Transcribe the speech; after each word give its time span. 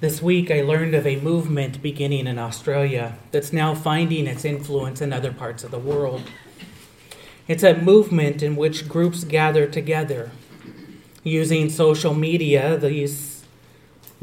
This 0.00 0.22
week, 0.22 0.50
I 0.50 0.62
learned 0.62 0.94
of 0.94 1.06
a 1.06 1.20
movement 1.20 1.82
beginning 1.82 2.26
in 2.26 2.38
Australia 2.38 3.18
that's 3.32 3.52
now 3.52 3.74
finding 3.74 4.26
its 4.26 4.46
influence 4.46 5.02
in 5.02 5.12
other 5.12 5.30
parts 5.30 5.62
of 5.62 5.70
the 5.70 5.78
world. 5.78 6.22
It's 7.46 7.62
a 7.62 7.76
movement 7.76 8.42
in 8.42 8.56
which 8.56 8.88
groups 8.88 9.24
gather 9.24 9.66
together. 9.66 10.30
Using 11.22 11.68
social 11.68 12.14
media, 12.14 12.78
these 12.78 13.44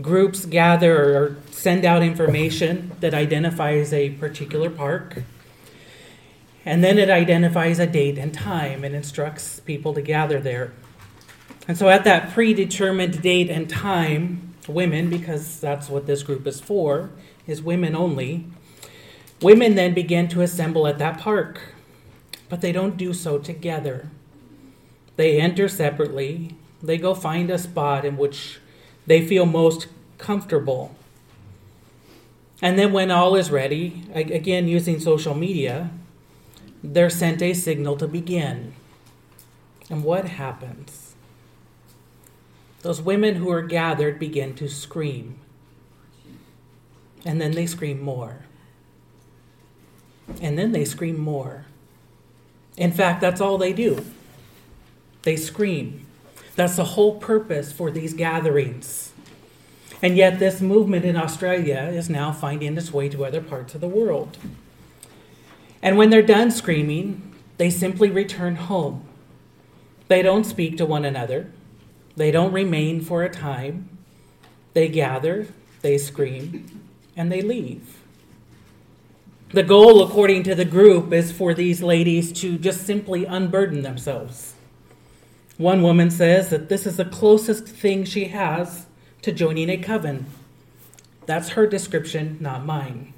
groups 0.01 0.45
gather 0.45 1.15
or 1.15 1.37
send 1.51 1.85
out 1.85 2.01
information 2.01 2.93
that 2.99 3.13
identifies 3.13 3.93
a 3.93 4.09
particular 4.09 4.71
park. 4.71 5.21
And 6.65 6.83
then 6.83 6.97
it 6.97 7.11
identifies 7.11 7.77
a 7.77 7.85
date 7.85 8.17
and 8.17 8.33
time 8.33 8.83
and 8.83 8.95
instructs 8.95 9.59
people 9.59 9.93
to 9.93 10.01
gather 10.01 10.39
there. 10.39 10.73
And 11.67 11.77
so 11.77 11.87
at 11.87 12.03
that 12.05 12.31
predetermined 12.31 13.21
date 13.21 13.51
and 13.51 13.69
time, 13.69 14.46
women, 14.67 15.09
because 15.09 15.59
that's 15.59 15.89
what 15.89 16.07
this 16.07 16.23
group 16.23 16.45
is 16.47 16.59
for, 16.59 17.09
is 17.45 17.61
women 17.61 17.95
only, 17.95 18.45
women 19.41 19.75
then 19.75 19.93
begin 19.93 20.27
to 20.29 20.41
assemble 20.41 20.87
at 20.87 20.97
that 20.99 21.19
park 21.19 21.61
but 22.49 22.61
they 22.61 22.71
don't 22.71 22.97
do 22.97 23.13
so 23.13 23.37
together. 23.37 24.09
They 25.15 25.39
enter 25.39 25.67
separately. 25.67 26.55
They 26.81 26.97
go 26.97 27.13
find 27.13 27.49
a 27.49 27.57
spot 27.57 28.05
in 28.05 28.17
which 28.17 28.59
they 29.05 29.25
feel 29.25 29.45
most 29.45 29.87
comfortable. 30.17 30.95
And 32.61 32.77
then, 32.77 32.91
when 32.91 33.11
all 33.11 33.35
is 33.35 33.51
ready, 33.51 34.03
again 34.13 34.67
using 34.67 34.99
social 34.99 35.35
media, 35.35 35.91
they're 36.83 37.09
sent 37.09 37.41
a 37.41 37.53
signal 37.53 37.97
to 37.97 38.07
begin. 38.07 38.73
And 39.89 40.03
what 40.03 40.25
happens? 40.25 41.06
Those 42.81 43.01
women 43.01 43.35
who 43.35 43.49
are 43.51 43.61
gathered 43.61 44.19
begin 44.19 44.55
to 44.55 44.69
scream. 44.69 45.39
And 47.25 47.41
then 47.41 47.51
they 47.51 47.65
scream 47.65 48.01
more. 48.01 48.39
And 50.41 50.57
then 50.57 50.71
they 50.71 50.85
scream 50.85 51.17
more. 51.17 51.65
In 52.77 52.91
fact, 52.91 53.21
that's 53.21 53.41
all 53.41 53.57
they 53.57 53.73
do. 53.73 54.05
They 55.23 55.35
scream. 55.35 56.05
That's 56.55 56.75
the 56.75 56.83
whole 56.83 57.19
purpose 57.19 57.71
for 57.71 57.91
these 57.91 58.13
gatherings. 58.13 59.11
And 60.01 60.15
yet, 60.15 60.37
this 60.37 60.61
movement 60.61 61.05
in 61.05 61.17
Australia 61.17 61.89
is 61.91 62.09
now 62.09 62.31
finding 62.31 62.77
its 62.77 62.93
way 62.93 63.09
to 63.09 63.25
other 63.25 63.41
parts 63.41 63.73
of 63.73 63.81
the 63.81 63.87
world. 63.87 64.37
And 65.81 65.97
when 65.97 66.11
they're 66.11 66.21
done 66.21 66.51
screaming, 66.51 67.35
they 67.57 67.69
simply 67.69 68.11
return 68.11 68.55
home. 68.55 69.05
They 70.07 70.21
don't 70.21 70.43
speak 70.43 70.77
to 70.77 70.85
one 70.85 71.03
another, 71.03 71.51
they 72.17 72.31
don't 72.31 72.51
remain 72.51 72.99
for 72.99 73.23
a 73.23 73.29
time. 73.29 73.97
They 74.73 74.89
gather, 74.89 75.47
they 75.81 75.97
scream, 75.99 76.81
and 77.15 77.31
they 77.31 77.41
leave. 77.41 77.99
The 79.51 79.63
goal, 79.63 80.03
according 80.03 80.43
to 80.43 80.55
the 80.55 80.65
group, 80.65 81.13
is 81.13 81.31
for 81.31 81.53
these 81.53 81.81
ladies 81.81 82.33
to 82.41 82.57
just 82.57 82.85
simply 82.85 83.23
unburden 83.23 83.83
themselves. 83.83 84.55
One 85.57 85.83
woman 85.83 86.11
says 86.11 86.49
that 86.49 86.69
this 86.69 86.85
is 86.85 86.97
the 86.97 87.05
closest 87.05 87.67
thing 87.67 88.03
she 88.03 88.25
has 88.25 88.87
to 89.21 89.31
joining 89.31 89.69
a 89.69 89.77
coven. 89.77 90.25
That's 91.27 91.49
her 91.49 91.67
description, 91.67 92.37
not 92.41 92.65
mine. 92.65 93.13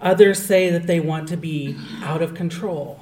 Others 0.00 0.42
say 0.42 0.68
that 0.70 0.86
they 0.86 0.98
want 0.98 1.28
to 1.28 1.36
be 1.36 1.76
out 2.02 2.22
of 2.22 2.34
control 2.34 3.00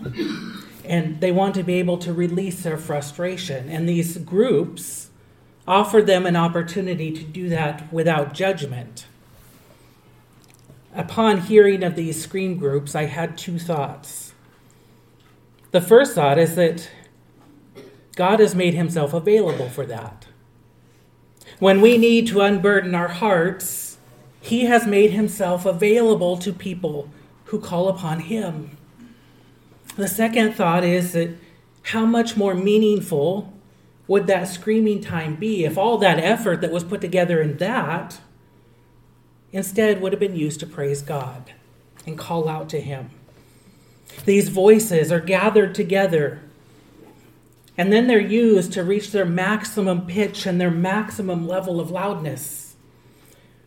and 0.89 1.21
they 1.21 1.31
want 1.31 1.55
to 1.55 1.63
be 1.63 1.75
able 1.75 1.99
to 1.99 2.13
release 2.13 2.63
their 2.63 2.79
frustration. 2.79 3.69
And 3.69 3.89
these 3.89 4.19
groups 4.19 5.11
offer 5.67 6.03
them 6.03 6.27
an 6.27 6.35
opportunity 6.35 7.13
to 7.13 7.23
do 7.23 7.49
that 7.51 7.93
without 7.93 8.35
judgment 8.35 9.07
upon 10.95 11.43
hearing 11.43 11.83
of 11.83 11.95
these 11.95 12.21
scream 12.21 12.59
groups, 12.59 12.95
I 12.95 13.05
had 13.05 13.39
two 13.39 13.59
thoughts. 13.59 14.35
The 15.71 15.81
first 15.81 16.15
thought 16.15 16.39
is 16.39 16.57
that 16.57 16.91
God 18.17 18.41
has 18.41 18.55
made 18.55 18.75
himself 18.75 19.13
available 19.13 19.69
for 19.69 19.87
that. 19.87 20.27
When 21.59 21.81
we 21.81 21.99
need 21.99 22.27
to 22.29 22.41
unburden 22.41 22.95
our 22.95 23.09
hearts, 23.09 23.99
he 24.41 24.65
has 24.65 24.87
made 24.87 25.11
himself 25.11 25.67
available 25.67 26.37
to 26.39 26.53
people 26.53 27.11
who 27.47 27.61
call 27.61 27.89
upon 27.89 28.21
him. 28.21 28.78
The 29.99 30.07
second 30.07 30.53
thought 30.53 30.85
is 30.85 31.11
that 31.15 31.31
how 31.83 32.07
much 32.07 32.37
more 32.37 32.55
meaningful 32.55 33.53
would 34.07 34.29
that 34.29 34.47
screaming 34.47 35.01
time 35.01 35.35
be 35.35 35.65
if 35.65 35.77
all 35.77 35.99
that 35.99 36.21
effort 36.21 36.61
that 36.61 36.71
was 36.71 36.85
put 36.85 37.01
together 37.01 37.43
in 37.43 37.57
that 37.57 38.21
instead 39.51 40.01
would 40.01 40.13
have 40.13 40.21
been 40.21 40.37
used 40.37 40.61
to 40.61 40.69
praise 40.69 41.03
God 41.03 41.53
and 42.07 42.17
call 42.17 42.49
out 42.49 42.69
to 42.69 42.81
Him. 42.81 43.11
These 44.25 44.51
voices 44.51 45.11
are 45.11 45.19
gathered 45.19 45.75
together 45.75 46.43
and 47.77 47.93
then 47.93 48.07
they're 48.07 48.21
used 48.21 48.73
to 48.75 48.85
reach 48.85 49.11
their 49.11 49.25
maximum 49.25 50.07
pitch 50.07 50.47
and 50.47 50.61
their 50.61 50.71
maximum 50.71 51.49
level 51.49 51.81
of 51.81 51.91
loudness. 51.91 52.77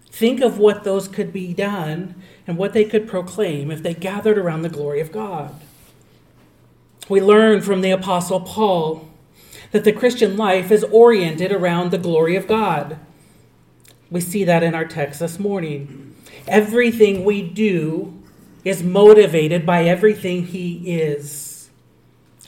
Think 0.05 0.39
of 0.39 0.57
what 0.57 0.85
those 0.85 1.09
could 1.09 1.33
be 1.33 1.53
done 1.53 2.15
and 2.47 2.57
what 2.57 2.71
they 2.71 2.85
could 2.85 3.05
proclaim 3.05 3.69
if 3.69 3.83
they 3.83 3.93
gathered 3.93 4.37
around 4.37 4.61
the 4.61 4.69
glory 4.69 5.01
of 5.01 5.11
God. 5.11 5.59
We 7.11 7.19
learn 7.19 7.59
from 7.59 7.81
the 7.81 7.91
Apostle 7.91 8.39
Paul 8.39 9.05
that 9.71 9.83
the 9.83 9.91
Christian 9.91 10.37
life 10.37 10.71
is 10.71 10.85
oriented 10.85 11.51
around 11.51 11.91
the 11.91 11.97
glory 11.97 12.37
of 12.37 12.47
God. 12.47 12.97
We 14.09 14.21
see 14.21 14.45
that 14.45 14.63
in 14.63 14.73
our 14.73 14.85
text 14.85 15.19
this 15.19 15.37
morning. 15.37 16.15
Everything 16.47 17.25
we 17.25 17.41
do 17.41 18.17
is 18.63 18.81
motivated 18.81 19.65
by 19.65 19.83
everything 19.83 20.45
He 20.45 21.01
is. 21.01 21.69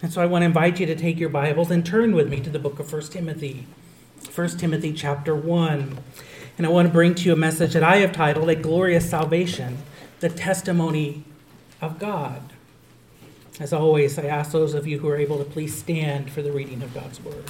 And 0.02 0.14
so 0.14 0.22
I 0.22 0.28
want 0.28 0.44
to 0.44 0.46
invite 0.46 0.80
you 0.80 0.86
to 0.86 0.96
take 0.96 1.20
your 1.20 1.28
Bibles 1.28 1.70
and 1.70 1.86
turn 1.86 2.16
with 2.16 2.30
me 2.30 2.40
to 2.40 2.50
the 2.50 2.58
book 2.58 2.80
of 2.80 2.90
1 2.90 3.02
Timothy. 3.08 3.68
1 4.34 4.50
Timothy 4.52 4.94
chapter 4.94 5.36
1. 5.36 6.00
And 6.58 6.66
I 6.66 6.70
want 6.70 6.88
to 6.88 6.94
bring 6.94 7.16
to 7.16 7.24
you 7.24 7.34
a 7.34 7.36
message 7.36 7.74
that 7.74 7.84
I 7.84 7.98
have 7.98 8.14
titled 8.14 8.50
A 8.50 8.56
Glorious 8.56 9.10
Salvation, 9.10 9.80
the 10.22 10.30
Testimony 10.30 11.26
of 11.82 12.00
God. 12.00 12.53
As 13.60 13.72
always, 13.72 14.18
I 14.18 14.26
ask 14.26 14.52
those 14.52 14.74
of 14.74 14.88
you 14.88 15.00
who 15.00 15.10
are 15.10 15.18
able 15.18 15.38
to 15.38 15.44
please 15.44 15.78
stand 15.78 16.32
for 16.32 16.42
the 16.42 16.52
reading 16.52 16.82
of 16.82 16.94
God's 16.94 17.24
Word. 17.24 17.46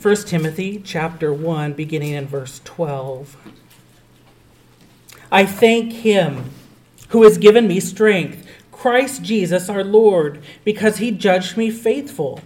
1 0.00 0.16
Timothy 0.16 0.80
chapter 0.82 1.32
1 1.32 1.74
beginning 1.74 2.12
in 2.12 2.26
verse 2.26 2.60
12. 2.64 3.36
I 5.30 5.44
thank 5.44 5.92
him 5.92 6.50
who 7.08 7.24
has 7.24 7.36
given 7.36 7.68
me 7.68 7.80
strength, 7.80 8.46
Christ 8.72 9.22
Jesus 9.22 9.68
our 9.68 9.84
Lord, 9.84 10.40
because 10.64 10.98
he 10.98 11.10
judged 11.10 11.56
me 11.56 11.70
faithful, 11.70 12.40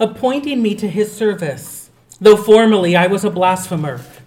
appointing 0.00 0.62
me 0.62 0.74
to 0.74 0.88
his 0.88 1.12
service, 1.12 1.90
though 2.20 2.36
formerly 2.36 2.96
I 2.96 3.06
was 3.06 3.24
a 3.24 3.30
blasphemer, 3.30 4.00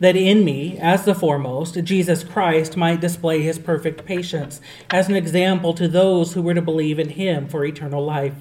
that 0.00 0.16
in 0.16 0.44
me, 0.44 0.78
as 0.78 1.04
the 1.04 1.14
foremost, 1.14 1.82
Jesus 1.84 2.24
Christ 2.24 2.76
might 2.76 3.00
display 3.00 3.42
his 3.42 3.58
perfect 3.58 4.04
patience 4.04 4.60
as 4.90 5.08
an 5.08 5.14
example 5.14 5.74
to 5.74 5.86
those 5.86 6.32
who 6.32 6.42
were 6.42 6.54
to 6.54 6.62
believe 6.62 6.98
in 6.98 7.10
him 7.10 7.46
for 7.46 7.64
eternal 7.64 8.04
life. 8.04 8.34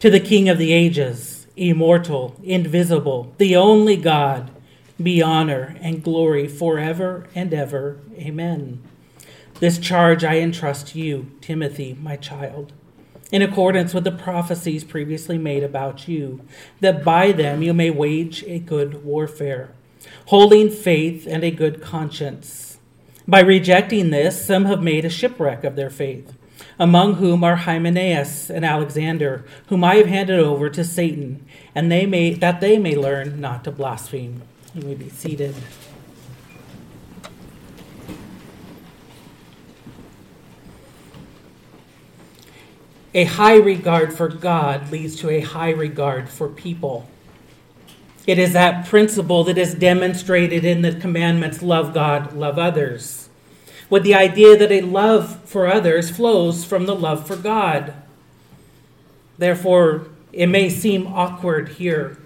To 0.00 0.10
the 0.10 0.20
King 0.20 0.48
of 0.48 0.58
the 0.58 0.72
ages, 0.72 1.46
immortal, 1.56 2.38
invisible, 2.42 3.32
the 3.38 3.56
only 3.56 3.96
God, 3.96 4.50
be 5.02 5.22
honor 5.22 5.76
and 5.80 6.02
glory 6.02 6.48
forever 6.48 7.26
and 7.34 7.54
ever. 7.54 7.98
Amen. 8.18 8.82
This 9.60 9.78
charge 9.78 10.24
I 10.24 10.38
entrust 10.38 10.94
you, 10.94 11.30
Timothy, 11.40 11.96
my 12.00 12.16
child, 12.16 12.72
in 13.32 13.40
accordance 13.40 13.94
with 13.94 14.04
the 14.04 14.12
prophecies 14.12 14.84
previously 14.84 15.38
made 15.38 15.62
about 15.62 16.08
you, 16.08 16.42
that 16.80 17.04
by 17.04 17.32
them 17.32 17.62
you 17.62 17.72
may 17.72 17.90
wage 17.90 18.44
a 18.46 18.58
good 18.58 19.02
warfare, 19.04 19.70
holding 20.26 20.70
faith 20.70 21.26
and 21.26 21.44
a 21.44 21.50
good 21.50 21.80
conscience. 21.80 22.78
By 23.28 23.40
rejecting 23.40 24.10
this, 24.10 24.44
some 24.44 24.66
have 24.66 24.82
made 24.82 25.04
a 25.04 25.10
shipwreck 25.10 25.64
of 25.64 25.74
their 25.74 25.90
faith, 25.90 26.32
among 26.78 27.14
whom 27.14 27.42
are 27.42 27.56
Hymenaeus 27.56 28.50
and 28.50 28.64
Alexander, 28.64 29.44
whom 29.68 29.82
I 29.82 29.96
have 29.96 30.06
handed 30.06 30.38
over 30.38 30.70
to 30.70 30.84
Satan, 30.84 31.44
and 31.74 31.90
they 31.90 32.06
may 32.06 32.34
that 32.34 32.60
they 32.60 32.78
may 32.78 32.94
learn 32.94 33.40
not 33.40 33.64
to 33.64 33.72
blaspheme. 33.72 34.42
You 34.74 34.82
may 34.82 34.94
be 34.94 35.08
seated. 35.08 35.54
A 43.16 43.24
high 43.24 43.56
regard 43.56 44.12
for 44.12 44.28
God 44.28 44.92
leads 44.92 45.16
to 45.20 45.30
a 45.30 45.40
high 45.40 45.70
regard 45.70 46.28
for 46.28 46.48
people. 46.48 47.08
It 48.26 48.38
is 48.38 48.52
that 48.54 48.86
principle 48.86 49.44
that 49.44 49.56
is 49.56 49.74
demonstrated 49.74 50.64
in 50.64 50.82
the 50.82 50.94
commandments 50.94 51.62
love 51.62 51.94
God, 51.94 52.32
love 52.32 52.58
others, 52.58 53.28
with 53.88 54.02
the 54.02 54.14
idea 54.14 54.56
that 54.56 54.72
a 54.72 54.80
love 54.80 55.44
for 55.44 55.68
others 55.68 56.10
flows 56.10 56.64
from 56.64 56.86
the 56.86 56.94
love 56.94 57.26
for 57.26 57.36
God. 57.36 57.94
Therefore, 59.38 60.08
it 60.32 60.48
may 60.48 60.68
seem 60.68 61.06
awkward 61.06 61.70
here 61.70 62.18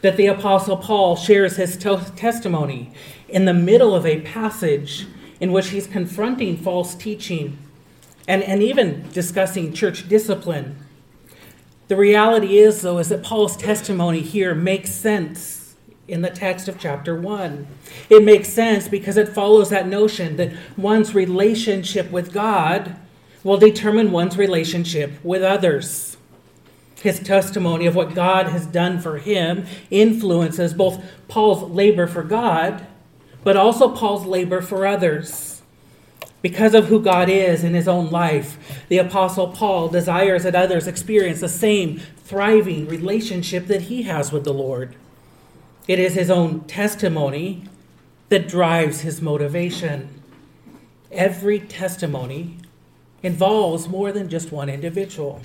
that 0.00 0.16
the 0.16 0.26
Apostle 0.26 0.76
Paul 0.76 1.16
shares 1.16 1.56
his 1.56 1.76
testimony 1.76 2.92
in 3.28 3.44
the 3.44 3.54
middle 3.54 3.94
of 3.94 4.06
a 4.06 4.20
passage 4.20 5.06
in 5.40 5.50
which 5.50 5.70
he's 5.70 5.88
confronting 5.88 6.56
false 6.56 6.94
teaching 6.94 7.58
and, 8.28 8.42
and 8.44 8.62
even 8.62 9.08
discussing 9.10 9.72
church 9.72 10.08
discipline. 10.08 10.76
The 11.88 11.96
reality 11.96 12.58
is, 12.58 12.82
though, 12.82 12.98
is 12.98 13.08
that 13.08 13.22
Paul's 13.22 13.56
testimony 13.56 14.20
here 14.20 14.54
makes 14.54 14.90
sense 14.90 15.74
in 16.06 16.20
the 16.20 16.30
text 16.30 16.68
of 16.68 16.78
chapter 16.78 17.18
1. 17.18 17.66
It 18.10 18.22
makes 18.22 18.48
sense 18.48 18.88
because 18.88 19.16
it 19.16 19.28
follows 19.28 19.70
that 19.70 19.88
notion 19.88 20.36
that 20.36 20.52
one's 20.76 21.14
relationship 21.14 22.10
with 22.10 22.32
God 22.32 22.96
will 23.42 23.56
determine 23.56 24.12
one's 24.12 24.36
relationship 24.36 25.12
with 25.22 25.42
others. 25.42 26.18
His 26.96 27.20
testimony 27.20 27.86
of 27.86 27.94
what 27.94 28.14
God 28.14 28.48
has 28.48 28.66
done 28.66 29.00
for 29.00 29.18
him 29.18 29.64
influences 29.90 30.74
both 30.74 31.02
Paul's 31.28 31.70
labor 31.70 32.06
for 32.06 32.22
God, 32.22 32.86
but 33.44 33.56
also 33.56 33.94
Paul's 33.94 34.26
labor 34.26 34.60
for 34.60 34.86
others. 34.86 35.57
Because 36.40 36.74
of 36.74 36.86
who 36.86 37.02
God 37.02 37.28
is 37.28 37.64
in 37.64 37.74
his 37.74 37.88
own 37.88 38.10
life, 38.10 38.84
the 38.88 38.98
Apostle 38.98 39.48
Paul 39.48 39.88
desires 39.88 40.44
that 40.44 40.54
others 40.54 40.86
experience 40.86 41.40
the 41.40 41.48
same 41.48 42.00
thriving 42.24 42.86
relationship 42.86 43.66
that 43.66 43.82
he 43.82 44.02
has 44.02 44.30
with 44.30 44.44
the 44.44 44.54
Lord. 44.54 44.94
It 45.88 45.98
is 45.98 46.14
his 46.14 46.30
own 46.30 46.60
testimony 46.64 47.64
that 48.28 48.46
drives 48.46 49.00
his 49.00 49.20
motivation. 49.20 50.22
Every 51.10 51.58
testimony 51.58 52.58
involves 53.22 53.88
more 53.88 54.12
than 54.12 54.28
just 54.28 54.52
one 54.52 54.68
individual. 54.68 55.40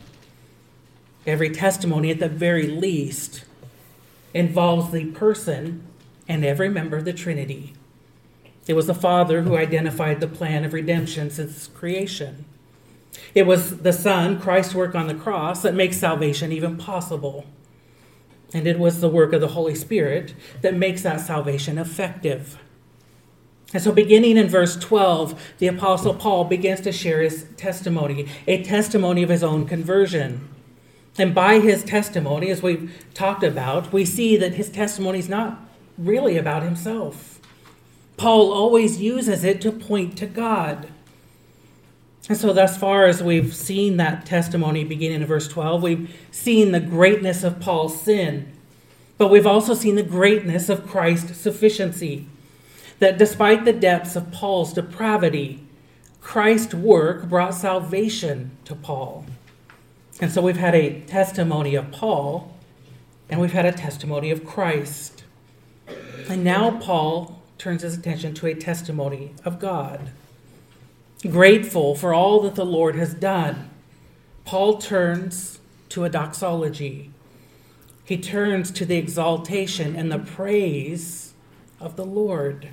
Every 1.26 1.50
testimony, 1.50 2.12
at 2.12 2.20
the 2.20 2.28
very 2.28 2.68
least, 2.68 3.46
involves 4.34 4.92
the 4.92 5.06
person 5.06 5.84
and 6.28 6.44
every 6.44 6.70
member 6.70 6.98
of 6.98 7.06
the 7.06 7.14
Trinity. 7.14 7.74
It 8.68 8.74
was 8.74 8.88
the 8.88 8.94
Father 8.94 9.42
who 9.42 9.58
identified 9.58 10.20
the 10.20 10.28
plan 10.28 10.64
of 10.64 10.74
redemption 10.74 11.30
since 11.30 11.68
creation. 11.68 12.46
It 13.36 13.46
was 13.46 13.80
the 13.80 13.94
Son, 13.94 14.40
Christ's 14.40 14.76
work 14.76 14.96
on 14.96 15.08
the 15.08 15.14
cross, 15.14 15.62
that 15.62 15.76
makes 15.76 15.98
salvation 15.98 16.52
even 16.52 16.78
possible. 16.78 17.46
And 18.54 18.68
it 18.68 18.80
was 18.80 19.02
the 19.02 19.10
work 19.10 19.34
of 19.34 19.42
the 19.42 19.50
Holy 19.50 19.76
Spirit 19.76 20.34
that 20.62 20.76
makes 20.76 21.02
that 21.02 21.20
salvation 21.20 21.78
effective. 21.78 22.58
And 23.74 23.82
so, 23.82 23.92
beginning 23.92 24.38
in 24.38 24.48
verse 24.48 24.78
12, 24.78 25.56
the 25.58 25.68
Apostle 25.68 26.14
Paul 26.14 26.46
begins 26.46 26.82
to 26.82 26.92
share 26.92 27.22
his 27.22 27.48
testimony, 27.58 28.28
a 28.46 28.64
testimony 28.64 29.24
of 29.24 29.30
his 29.30 29.44
own 29.44 29.66
conversion. 29.66 30.48
And 31.18 31.34
by 31.34 31.60
his 31.60 31.84
testimony, 31.84 32.52
as 32.52 32.62
we've 32.62 32.94
talked 33.16 33.44
about, 33.44 33.92
we 33.92 34.06
see 34.06 34.38
that 34.38 34.54
his 34.54 34.70
testimony 34.70 35.20
is 35.20 35.30
not 35.30 35.60
really 35.98 36.38
about 36.38 36.62
himself. 36.62 37.33
Paul 38.18 38.52
always 38.52 39.02
uses 39.02 39.44
it 39.44 39.62
to 39.62 39.72
point 39.72 40.18
to 40.18 40.26
God. 40.26 40.88
And 42.30 42.38
so, 42.38 42.54
thus 42.54 42.78
far 42.78 43.06
as 43.06 43.22
we've 43.22 43.54
seen 43.54 43.98
that 43.98 44.26
testimony 44.26 44.84
beginning 44.86 45.22
in 45.22 45.28
verse 45.28 45.48
12, 45.48 45.84
we've 45.84 46.16
seen 46.32 46.72
the 46.72 46.80
greatness 46.80 47.44
of 47.44 47.60
Paul's 47.60 48.00
sin, 48.00 48.52
but 49.18 49.30
we've 49.30 49.48
also 49.48 49.74
seen 49.74 49.96
the 49.96 50.04
greatness 50.04 50.70
of 50.70 50.88
Christ's 50.88 51.38
sufficiency. 51.38 52.28
That 53.00 53.18
despite 53.18 53.66
the 53.66 53.74
depths 53.74 54.16
of 54.16 54.32
Paul's 54.32 54.72
depravity, 54.72 55.66
Christ's 56.22 56.74
work 56.74 57.28
brought 57.28 57.56
salvation 57.56 58.52
to 58.64 58.76
Paul. 58.76 59.26
And 60.22 60.32
so 60.32 60.42
we've 60.42 60.56
had 60.56 60.76
a 60.76 61.02
testimony 61.02 61.76
of 61.76 61.92
Paul, 61.92 62.56
and 63.30 63.42
we've 63.42 63.52
had 63.52 63.66
a 63.66 63.74
testimony 63.74 64.32
of 64.32 64.46
Christ. 64.46 65.26
And 66.30 66.46
now 66.46 66.80
Paul 66.80 67.43
turns 67.64 67.82
his 67.82 67.98
attention 67.98 68.34
to 68.34 68.46
a 68.46 68.54
testimony 68.54 69.32
of 69.46 69.58
God. 69.58 70.10
Grateful 71.22 71.96
for 71.96 72.14
all 72.14 72.42
that 72.42 72.56
the 72.56 72.66
Lord 72.66 72.96
has 72.96 73.14
done, 73.14 73.70
Paul 74.44 74.80
turns 74.80 75.60
to 75.88 76.04
a 76.04 76.10
doxology. 76.10 77.10
He 78.04 78.18
turns 78.18 78.70
to 78.72 78.86
the 78.86 78.98
exaltation 78.98 79.96
and 79.96 80.12
the 80.12 80.20
praise 80.20 81.34
of 81.80 81.96
the 81.96 82.06
Lord 82.06 82.68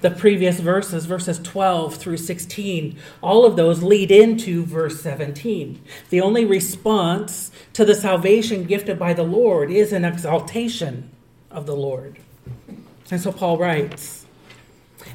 the 0.00 0.10
previous 0.10 0.60
verses, 0.60 1.06
verses 1.06 1.38
12 1.38 1.96
through 1.96 2.18
16, 2.18 2.96
all 3.22 3.46
of 3.46 3.56
those 3.56 3.82
lead 3.82 4.10
into 4.10 4.64
verse 4.64 5.00
17. 5.00 5.82
The 6.10 6.20
only 6.20 6.44
response 6.44 7.50
to 7.72 7.84
the 7.84 7.94
salvation 7.94 8.64
gifted 8.64 8.98
by 8.98 9.14
the 9.14 9.22
Lord 9.22 9.70
is 9.70 9.92
an 9.92 10.04
exaltation 10.04 11.10
of 11.50 11.66
the 11.66 11.74
Lord. 11.74 12.18
And 13.10 13.20
so 13.20 13.32
Paul 13.32 13.58
writes 13.58 14.26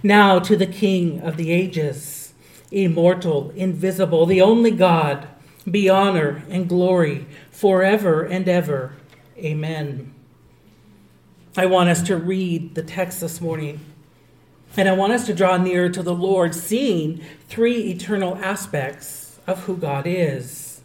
Now 0.03 0.39
to 0.39 0.55
the 0.55 0.67
King 0.67 1.21
of 1.21 1.37
the 1.37 1.51
ages, 1.51 2.33
immortal, 2.71 3.51
invisible, 3.55 4.25
the 4.25 4.41
only 4.41 4.71
God, 4.71 5.27
be 5.69 5.89
honor 5.89 6.43
and 6.49 6.67
glory 6.67 7.27
forever 7.51 8.23
and 8.23 8.47
ever. 8.47 8.93
Amen. 9.37 10.13
I 11.57 11.65
want 11.65 11.89
us 11.89 12.01
to 12.03 12.15
read 12.15 12.75
the 12.75 12.83
text 12.83 13.21
this 13.21 13.41
morning 13.41 13.79
and 14.77 14.87
I 14.87 14.93
want 14.93 15.11
us 15.11 15.25
to 15.25 15.33
draw 15.33 15.57
near 15.57 15.89
to 15.89 16.01
the 16.01 16.13
Lord, 16.13 16.55
seeing 16.55 17.21
three 17.49 17.89
eternal 17.89 18.37
aspects 18.37 19.39
of 19.45 19.65
who 19.65 19.75
God 19.75 20.05
is. 20.07 20.81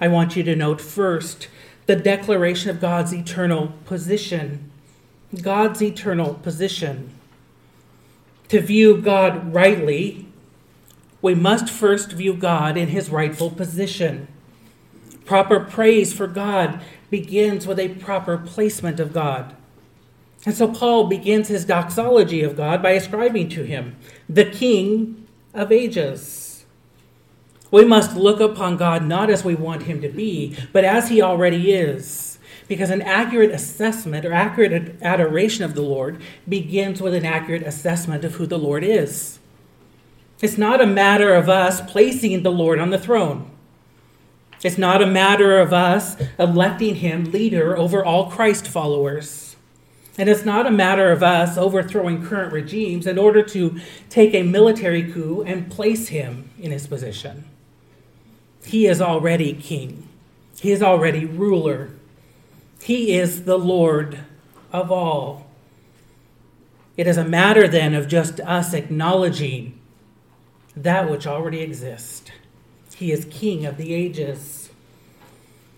I 0.00 0.08
want 0.08 0.36
you 0.36 0.42
to 0.44 0.56
note 0.56 0.80
first 0.80 1.48
the 1.84 1.96
declaration 1.96 2.70
of 2.70 2.80
God's 2.80 3.12
eternal 3.12 3.74
position. 3.84 4.70
God's 5.42 5.82
eternal 5.82 6.34
position. 6.34 7.12
To 8.48 8.60
view 8.60 9.00
God 9.00 9.52
rightly, 9.52 10.26
we 11.20 11.34
must 11.34 11.68
first 11.68 12.12
view 12.12 12.34
God 12.34 12.76
in 12.76 12.88
his 12.88 13.10
rightful 13.10 13.50
position. 13.50 14.28
Proper 15.24 15.60
praise 15.60 16.12
for 16.12 16.28
God 16.28 16.80
begins 17.10 17.66
with 17.66 17.80
a 17.80 17.88
proper 17.88 18.38
placement 18.38 19.00
of 19.00 19.12
God. 19.12 19.56
And 20.44 20.54
so 20.54 20.68
Paul 20.68 21.08
begins 21.08 21.48
his 21.48 21.64
doxology 21.64 22.42
of 22.42 22.56
God 22.56 22.80
by 22.80 22.92
ascribing 22.92 23.48
to 23.50 23.64
him 23.64 23.96
the 24.28 24.44
King 24.44 25.26
of 25.52 25.72
ages. 25.72 26.64
We 27.72 27.84
must 27.84 28.16
look 28.16 28.38
upon 28.38 28.76
God 28.76 29.04
not 29.04 29.28
as 29.28 29.44
we 29.44 29.56
want 29.56 29.82
him 29.82 30.00
to 30.02 30.08
be, 30.08 30.56
but 30.72 30.84
as 30.84 31.08
he 31.08 31.20
already 31.20 31.72
is. 31.72 32.35
Because 32.68 32.90
an 32.90 33.02
accurate 33.02 33.52
assessment 33.52 34.24
or 34.24 34.32
accurate 34.32 35.00
adoration 35.02 35.64
of 35.64 35.74
the 35.74 35.82
Lord 35.82 36.20
begins 36.48 37.00
with 37.00 37.14
an 37.14 37.24
accurate 37.24 37.62
assessment 37.62 38.24
of 38.24 38.34
who 38.34 38.46
the 38.46 38.58
Lord 38.58 38.82
is. 38.82 39.38
It's 40.40 40.58
not 40.58 40.80
a 40.80 40.86
matter 40.86 41.32
of 41.34 41.48
us 41.48 41.80
placing 41.80 42.42
the 42.42 42.50
Lord 42.50 42.78
on 42.78 42.90
the 42.90 42.98
throne. 42.98 43.50
It's 44.62 44.78
not 44.78 45.02
a 45.02 45.06
matter 45.06 45.58
of 45.60 45.72
us 45.72 46.16
electing 46.38 46.96
him 46.96 47.30
leader 47.30 47.76
over 47.76 48.04
all 48.04 48.30
Christ 48.30 48.66
followers. 48.66 49.56
And 50.18 50.28
it's 50.28 50.44
not 50.44 50.66
a 50.66 50.70
matter 50.70 51.12
of 51.12 51.22
us 51.22 51.58
overthrowing 51.58 52.24
current 52.24 52.52
regimes 52.52 53.06
in 53.06 53.18
order 53.18 53.42
to 53.42 53.78
take 54.08 54.34
a 54.34 54.42
military 54.42 55.10
coup 55.12 55.42
and 55.42 55.70
place 55.70 56.08
him 56.08 56.50
in 56.58 56.70
his 56.70 56.86
position. 56.86 57.44
He 58.64 58.86
is 58.86 59.00
already 59.00 59.52
king, 59.52 60.08
he 60.58 60.72
is 60.72 60.82
already 60.82 61.26
ruler, 61.26 61.90
he 62.82 63.16
is 63.16 63.44
the 63.44 63.58
Lord 63.58 64.20
of 64.72 64.92
all. 64.92 65.46
It 66.96 67.06
is 67.06 67.16
a 67.16 67.24
matter 67.24 67.68
then 67.68 67.94
of 67.94 68.08
just 68.08 68.40
us 68.40 68.72
acknowledging 68.72 69.78
that 70.74 71.10
which 71.10 71.26
already 71.26 71.60
exists. 71.60 72.30
He 72.94 73.12
is 73.12 73.26
king 73.30 73.66
of 73.66 73.76
the 73.76 73.94
ages. 73.94 74.70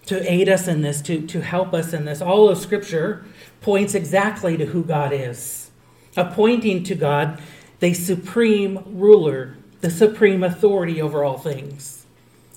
To 0.07 0.33
aid 0.33 0.49
us 0.49 0.67
in 0.69 0.81
this, 0.81 1.03
to, 1.03 1.27
to 1.27 1.41
help 1.41 1.75
us 1.75 1.93
in 1.93 2.05
this, 2.05 2.23
all 2.23 2.49
of 2.49 2.59
Scripture 2.59 3.27
points 3.61 3.95
exactly 3.95 4.57
to 4.57 4.67
who 4.67 4.83
God 4.83 5.13
is, 5.13 5.71
appointing 6.17 6.83
to 6.85 6.95
God 6.95 7.41
the 7.81 7.95
supreme 7.95 8.83
ruler, 8.87 9.57
the 9.81 9.91
supreme 9.91 10.43
authority 10.43 11.01
over 11.03 11.25
all 11.25 11.39
things. 11.39 12.07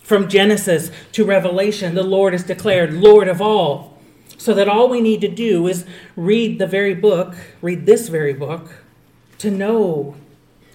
From 0.01 0.29
Genesis 0.29 0.91
to 1.13 1.25
Revelation, 1.25 1.95
the 1.95 2.03
Lord 2.03 2.33
is 2.33 2.43
declared 2.43 2.93
Lord 2.93 3.27
of 3.27 3.41
all, 3.41 3.90
So 4.41 4.55
that 4.55 4.67
all 4.67 4.89
we 4.89 5.01
need 5.01 5.21
to 5.21 5.27
do 5.27 5.67
is 5.67 5.85
read 6.15 6.57
the 6.57 6.65
very 6.65 6.95
book, 6.95 7.35
read 7.61 7.85
this 7.85 8.07
very 8.07 8.33
book, 8.33 8.71
to 9.37 9.51
know 9.51 10.15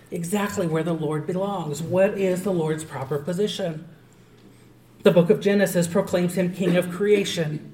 exactly 0.09 0.69
where 0.69 0.85
the 0.85 0.93
Lord 0.93 1.27
belongs. 1.27 1.83
What 1.83 2.17
is 2.17 2.45
the 2.45 2.53
Lord's 2.53 2.85
proper 2.85 3.19
position? 3.19 3.89
The 5.03 5.11
book 5.11 5.31
of 5.31 5.41
Genesis 5.41 5.89
proclaims 5.89 6.35
him 6.35 6.55
king 6.55 6.77
of 6.77 6.93
creation. 6.93 7.73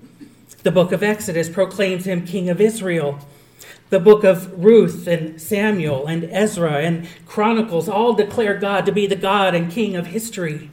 The 0.63 0.73
book 0.73 0.93
of 0.93 1.03
Exodus 1.03 1.51
proclaims 1.51 2.07
him 2.07 2.25
king 2.25 2.49
of 2.49 2.59
Israel. 2.59 3.19
The 3.91 4.01
book 4.01 4.25
of 4.25 4.65
Ruth 4.65 5.07
and 5.07 5.39
Samuel 5.39 6.07
and 6.07 6.25
Ezra 6.25 6.81
and 6.81 7.07
Chronicles 7.27 7.87
all 7.87 8.15
declare 8.15 8.57
God 8.57 8.87
to 8.87 8.93
be 8.93 9.07
the 9.07 9.15
God 9.15 9.55
and 9.55 9.71
king 9.71 9.95
of 9.95 10.07
history. 10.07 10.71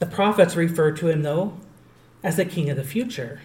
The 0.00 0.06
prophets 0.06 0.56
refer 0.56 0.90
to 0.90 1.06
him, 1.06 1.22
though, 1.22 1.56
as 2.24 2.34
the 2.34 2.44
king 2.44 2.68
of 2.68 2.76
the 2.76 2.82
future. 2.82 3.42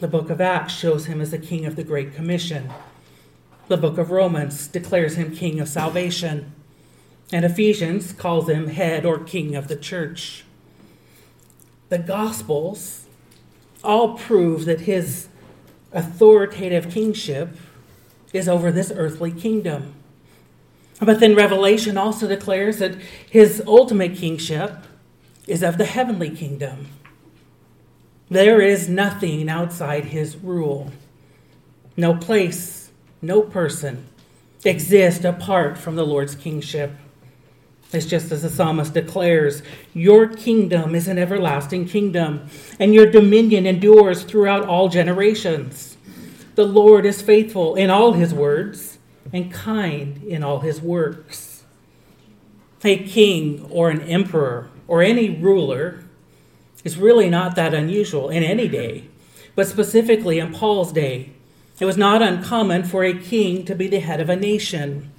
The 0.00 0.08
book 0.08 0.30
of 0.30 0.40
Acts 0.40 0.72
shows 0.72 1.04
him 1.04 1.20
as 1.20 1.30
the 1.30 1.38
king 1.38 1.66
of 1.66 1.76
the 1.76 1.84
Great 1.84 2.14
Commission. 2.14 2.70
The 3.68 3.76
book 3.76 3.98
of 3.98 4.10
Romans 4.10 4.66
declares 4.66 5.16
him 5.16 5.36
king 5.36 5.60
of 5.60 5.68
salvation. 5.68 6.54
And 7.30 7.44
Ephesians 7.44 8.14
calls 8.14 8.48
him 8.48 8.68
head 8.68 9.04
or 9.04 9.18
king 9.18 9.54
of 9.54 9.68
the 9.68 9.76
church. 9.76 10.44
The 11.90 11.98
Gospels 11.98 13.04
all 13.84 14.16
prove 14.16 14.64
that 14.64 14.82
his 14.82 15.28
authoritative 15.92 16.90
kingship 16.90 17.54
is 18.32 18.48
over 18.48 18.72
this 18.72 18.90
earthly 18.96 19.32
kingdom. 19.32 19.94
But 20.98 21.20
then 21.20 21.34
Revelation 21.34 21.98
also 21.98 22.26
declares 22.26 22.78
that 22.78 22.94
his 23.28 23.62
ultimate 23.66 24.16
kingship 24.16 24.78
is 25.46 25.62
of 25.62 25.76
the 25.76 25.84
heavenly 25.84 26.30
kingdom. 26.30 26.88
There 28.30 28.60
is 28.60 28.88
nothing 28.88 29.48
outside 29.48 30.06
his 30.06 30.36
rule. 30.36 30.92
No 31.96 32.14
place, 32.14 32.92
no 33.20 33.42
person 33.42 34.06
exists 34.64 35.24
apart 35.24 35.76
from 35.76 35.96
the 35.96 36.06
Lord's 36.06 36.36
kingship. 36.36 36.92
It's 37.92 38.06
just 38.06 38.30
as 38.30 38.42
the 38.42 38.48
psalmist 38.48 38.94
declares 38.94 39.62
Your 39.92 40.28
kingdom 40.28 40.94
is 40.94 41.08
an 41.08 41.18
everlasting 41.18 41.88
kingdom, 41.88 42.48
and 42.78 42.94
your 42.94 43.10
dominion 43.10 43.66
endures 43.66 44.22
throughout 44.22 44.64
all 44.64 44.88
generations. 44.88 45.96
The 46.54 46.64
Lord 46.64 47.04
is 47.04 47.20
faithful 47.20 47.74
in 47.74 47.90
all 47.90 48.12
his 48.12 48.32
words 48.32 48.98
and 49.32 49.52
kind 49.52 50.22
in 50.22 50.44
all 50.44 50.60
his 50.60 50.80
works. 50.80 51.64
A 52.84 52.96
king 52.96 53.66
or 53.70 53.90
an 53.90 54.02
emperor 54.02 54.70
or 54.86 55.02
any 55.02 55.30
ruler 55.30 56.04
is 56.84 56.96
really 56.96 57.28
not 57.28 57.56
that 57.56 57.74
unusual 57.74 58.30
in 58.30 58.42
any 58.42 58.68
day, 58.68 59.04
but 59.54 59.66
specifically 59.66 60.38
in 60.38 60.52
Paul's 60.52 60.92
day. 60.92 61.32
It 61.78 61.84
was 61.84 61.96
not 61.96 62.22
uncommon 62.22 62.84
for 62.84 63.04
a 63.04 63.18
king 63.18 63.64
to 63.64 63.74
be 63.74 63.88
the 63.88 64.00
head 64.00 64.20
of 64.20 64.28
a 64.28 64.36
nation. 64.36 65.10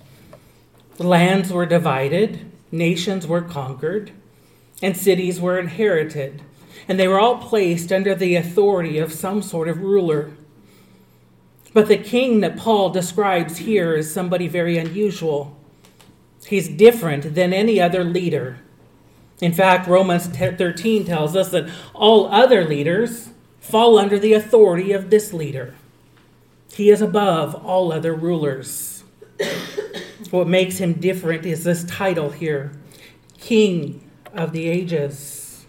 Lands 0.98 1.52
were 1.52 1.66
divided, 1.66 2.52
nations 2.72 3.26
were 3.26 3.42
conquered, 3.42 4.12
and 4.82 4.96
cities 4.96 5.40
were 5.40 5.60
inherited, 5.60 6.42
and 6.88 7.00
they 7.00 7.08
were 7.08 7.20
all 7.20 7.38
placed 7.38 7.92
under 7.92 8.14
the 8.14 8.36
authority 8.36 8.98
of 8.98 9.12
some 9.12 9.42
sort 9.42 9.68
of 9.68 9.82
ruler. 9.82 10.32
But 11.74 11.88
the 11.88 11.98
king 11.98 12.42
that 12.42 12.58
Paul 12.58 12.90
describes 12.90 13.58
here 13.58 13.96
is 13.96 14.14
somebody 14.14 14.48
very 14.48 14.78
unusual. 14.78 15.58
He's 16.46 16.68
different 16.68 17.36
than 17.36 17.54
any 17.54 17.80
other 17.80 18.04
leader. 18.04 18.60
In 19.42 19.54
fact, 19.54 19.88
Romans 19.88 20.28
13 20.28 21.04
tells 21.04 21.36
us 21.36 21.50
that 21.50 21.68
all 21.96 22.28
other 22.28 22.64
leaders 22.64 23.30
fall 23.60 23.98
under 23.98 24.20
the 24.20 24.34
authority 24.34 24.92
of 24.92 25.10
this 25.10 25.34
leader. 25.34 25.74
He 26.72 26.92
is 26.92 27.02
above 27.02 27.56
all 27.66 27.92
other 27.92 28.14
rulers. 28.14 29.04
what 30.30 30.48
makes 30.48 30.78
him 30.78 30.94
different 30.94 31.46
is 31.46 31.64
this 31.64 31.84
title 31.84 32.30
here 32.30 32.72
King 33.40 34.08
of 34.34 34.52
the 34.52 34.68
Ages. 34.70 35.66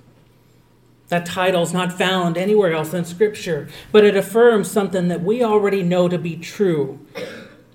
That 1.08 1.26
title 1.26 1.62
is 1.62 1.72
not 1.72 1.92
found 1.92 2.36
anywhere 2.36 2.72
else 2.72 2.94
in 2.94 3.04
Scripture, 3.04 3.68
but 3.90 4.04
it 4.04 4.16
affirms 4.16 4.70
something 4.70 5.08
that 5.08 5.22
we 5.22 5.42
already 5.42 5.82
know 5.82 6.08
to 6.08 6.18
be 6.18 6.36
true. 6.36 6.98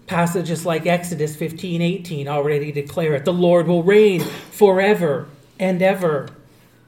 Passages 0.06 0.66
like 0.66 0.86
Exodus 0.86 1.36
15 1.36 1.82
18 1.82 2.28
already 2.28 2.72
declare 2.72 3.16
it. 3.16 3.26
The 3.26 3.34
Lord 3.34 3.68
will 3.68 3.84
reign 3.84 4.22
forever 4.22 5.28
and 5.60 5.82
ever. 5.82 6.30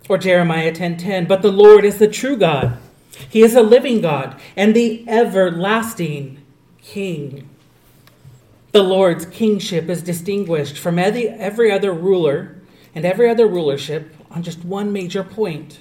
Or 0.08 0.18
Jeremiah 0.18 0.72
10:10, 0.72 0.76
10, 0.76 0.98
10, 0.98 1.26
but 1.26 1.42
the 1.42 1.52
Lord 1.52 1.86
is 1.86 1.98
the 1.98 2.08
true 2.08 2.38
God. 2.38 2.78
He 3.30 3.42
is 3.42 3.56
a 3.56 3.62
living 3.62 4.02
God 4.02 4.40
and 4.56 4.76
the 4.76 5.08
everlasting 5.08 6.42
king. 6.82 7.50
The 8.72 8.84
Lord's 8.84 9.26
kingship 9.26 9.90
is 9.90 10.02
distinguished 10.02 10.78
from 10.78 11.00
every, 11.00 11.28
every 11.28 11.72
other 11.72 11.92
ruler 11.92 12.56
and 12.94 13.06
every 13.06 13.30
other 13.30 13.48
rulership 13.48 14.16
on 14.32 14.44
just 14.44 14.64
one 14.64 14.94
major 14.94 15.24
point. 15.24 15.80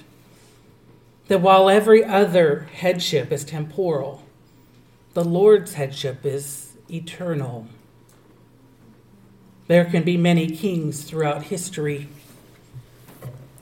That 1.27 1.41
while 1.41 1.69
every 1.69 2.03
other 2.03 2.67
headship 2.73 3.31
is 3.31 3.45
temporal, 3.45 4.23
the 5.13 5.23
Lord's 5.23 5.73
headship 5.73 6.25
is 6.25 6.73
eternal. 6.89 7.67
There 9.67 9.85
can 9.85 10.01
be 10.01 10.17
many 10.17 10.49
kings 10.49 11.03
throughout 11.03 11.43
history 11.43 12.07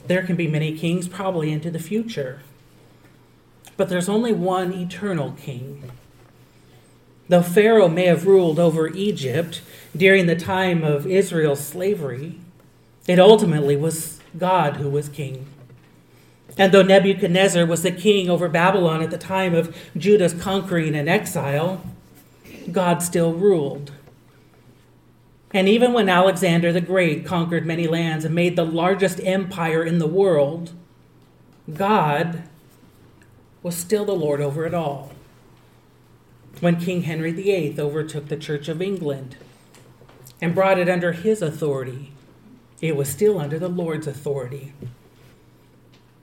there 0.08 0.24
can 0.24 0.36
be 0.36 0.48
many 0.48 0.78
kings, 0.78 1.08
probably 1.08 1.52
into 1.52 1.72
the 1.72 1.80
future. 1.80 2.42
But 3.76 3.90
there's 3.90 4.10
only 4.10 4.34
one 4.34 4.74
eternal 4.74 5.34
king. 5.34 5.92
Though 7.30 7.44
Pharaoh 7.44 7.90
may 7.90 8.06
have 8.06 8.26
ruled 8.26 8.60
over 8.60 8.88
Egypt 8.88 9.62
during 9.96 10.28
the 10.28 10.36
time 10.36 10.84
of 10.84 11.06
Israel's 11.06 11.66
slavery, 11.66 12.40
it 13.08 13.20
ultimately 13.20 13.76
was 13.76 14.20
God 14.38 14.78
who 14.78 14.90
was 14.90 15.10
king. 15.10 15.46
And 16.58 16.72
though 16.72 16.82
Nebuchadnezzar 16.84 17.66
was 17.66 17.84
the 17.84 17.92
king 17.92 18.30
over 18.30 18.50
Babylon 18.50 19.04
at 19.04 19.12
the 19.12 19.18
time 19.18 19.54
of 19.54 19.76
Judah's 19.96 20.34
conquering 20.34 20.96
and 20.96 21.08
exile, 21.08 21.84
God 22.72 23.04
still 23.04 23.34
ruled. 23.34 23.92
And 25.51 25.70
even 25.70 25.94
when 25.94 26.10
Alexander 26.10 26.74
the 26.74 26.82
Great 26.82 27.25
conquered 27.25 27.66
many 27.66 27.88
lands 27.88 28.25
and 28.25 28.36
made 28.36 28.56
the 28.56 28.66
largest 28.66 29.22
empire 29.24 29.84
in 29.84 30.00
the 30.00 30.08
world, 30.08 30.74
God 31.74 32.44
was 33.63 33.75
still 33.75 34.06
the 34.06 34.13
Lord 34.13 34.42
over 34.42 34.66
it 34.66 34.74
all. 34.74 35.13
When 36.60 36.80
King 36.80 37.04
Henry 37.04 37.32
VIII 37.32 37.80
overtook 37.80 38.27
the 38.27 38.38
Church 38.38 38.68
of 38.68 38.82
England 38.82 39.38
and 40.42 40.56
brought 40.56 40.80
it 40.80 40.89
under 40.89 41.13
his 41.13 41.42
authority, 41.42 42.12
it 42.82 42.96
was 42.96 43.10
still 43.10 43.39
under 43.39 43.58
the 43.58 43.70
Lord's 43.70 44.08
authority. 44.08 44.74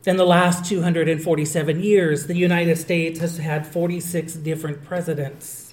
In 0.07 0.19
the 0.19 0.27
last 0.27 0.67
247 0.69 1.81
years, 1.81 2.27
the 2.27 2.37
United 2.37 2.77
States 2.77 3.21
has 3.21 3.39
had 3.39 3.67
46 3.67 4.35
different 4.35 4.85
presidents. 4.85 5.64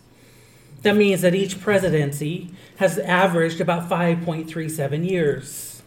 That 0.81 0.95
means 0.95 1.21
that 1.21 1.35
each 1.35 1.61
presidency 1.61 2.49
has 2.77 2.97
averaged 2.97 3.61
about 3.61 3.89
5.37 3.89 5.07
years. 5.07 5.83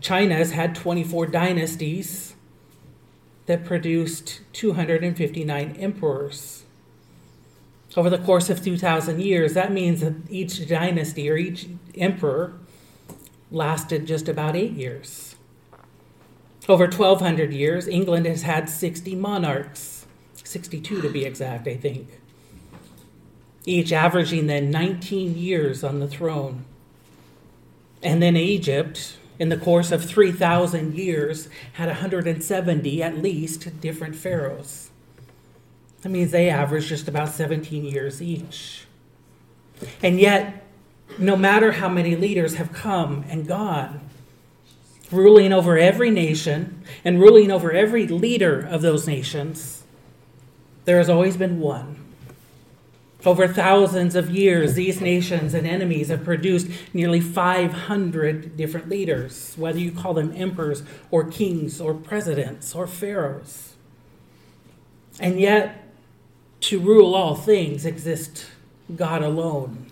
China 0.00 0.34
has 0.34 0.52
had 0.52 0.74
24 0.74 1.26
dynasties 1.26 2.34
that 3.46 3.64
produced 3.64 4.40
259 4.52 5.76
emperors. 5.78 6.64
Over 7.96 8.10
the 8.10 8.18
course 8.18 8.50
of 8.50 8.62
2,000 8.62 9.20
years, 9.20 9.54
that 9.54 9.72
means 9.72 10.00
that 10.00 10.14
each 10.30 10.66
dynasty 10.68 11.30
or 11.30 11.36
each 11.36 11.66
emperor 11.94 12.54
lasted 13.50 14.06
just 14.06 14.28
about 14.28 14.56
eight 14.56 14.72
years. 14.72 15.36
Over 16.68 16.84
1,200 16.84 17.52
years, 17.52 17.86
England 17.86 18.26
has 18.26 18.42
had 18.42 18.68
60 18.68 19.14
monarchs, 19.14 20.06
62 20.42 21.00
to 21.00 21.08
be 21.08 21.24
exact, 21.24 21.68
I 21.68 21.76
think 21.76 22.08
each 23.66 23.92
averaging 23.92 24.46
then 24.46 24.70
19 24.70 25.36
years 25.36 25.82
on 25.82 25.98
the 25.98 26.06
throne. 26.08 26.64
And 28.02 28.22
then 28.22 28.36
Egypt, 28.36 29.18
in 29.38 29.48
the 29.48 29.56
course 29.56 29.90
of 29.90 30.04
3,000 30.04 30.94
years, 30.94 31.48
had 31.72 31.88
170 31.88 33.02
at 33.02 33.18
least 33.18 33.80
different 33.80 34.14
pharaohs. 34.14 34.90
That 36.02 36.10
means 36.10 36.30
they 36.30 36.48
averaged 36.48 36.88
just 36.88 37.08
about 37.08 37.30
17 37.30 37.84
years 37.84 38.22
each. 38.22 38.86
And 40.02 40.20
yet, 40.20 40.64
no 41.18 41.36
matter 41.36 41.72
how 41.72 41.88
many 41.88 42.14
leaders 42.14 42.54
have 42.54 42.72
come 42.72 43.24
and 43.28 43.46
gone, 43.46 44.00
ruling 45.10 45.52
over 45.52 45.76
every 45.76 46.10
nation 46.10 46.82
and 47.04 47.20
ruling 47.20 47.50
over 47.50 47.72
every 47.72 48.06
leader 48.06 48.60
of 48.60 48.82
those 48.82 49.06
nations, 49.08 49.82
there 50.84 50.98
has 50.98 51.08
always 51.08 51.36
been 51.36 51.58
one 51.58 52.05
over 53.26 53.48
thousands 53.48 54.14
of 54.14 54.30
years, 54.30 54.74
these 54.74 55.00
nations 55.00 55.52
and 55.52 55.66
enemies 55.66 56.08
have 56.08 56.24
produced 56.24 56.68
nearly 56.94 57.20
500 57.20 58.56
different 58.56 58.88
leaders, 58.88 59.54
whether 59.56 59.78
you 59.78 59.90
call 59.90 60.14
them 60.14 60.32
emperors 60.36 60.84
or 61.10 61.24
kings 61.24 61.80
or 61.80 61.92
presidents 61.92 62.74
or 62.74 62.86
pharaohs. 62.86 63.74
And 65.18 65.40
yet, 65.40 65.82
to 66.60 66.78
rule 66.78 67.14
all 67.14 67.34
things 67.34 67.84
exists 67.84 68.46
God 68.94 69.22
alone. 69.22 69.86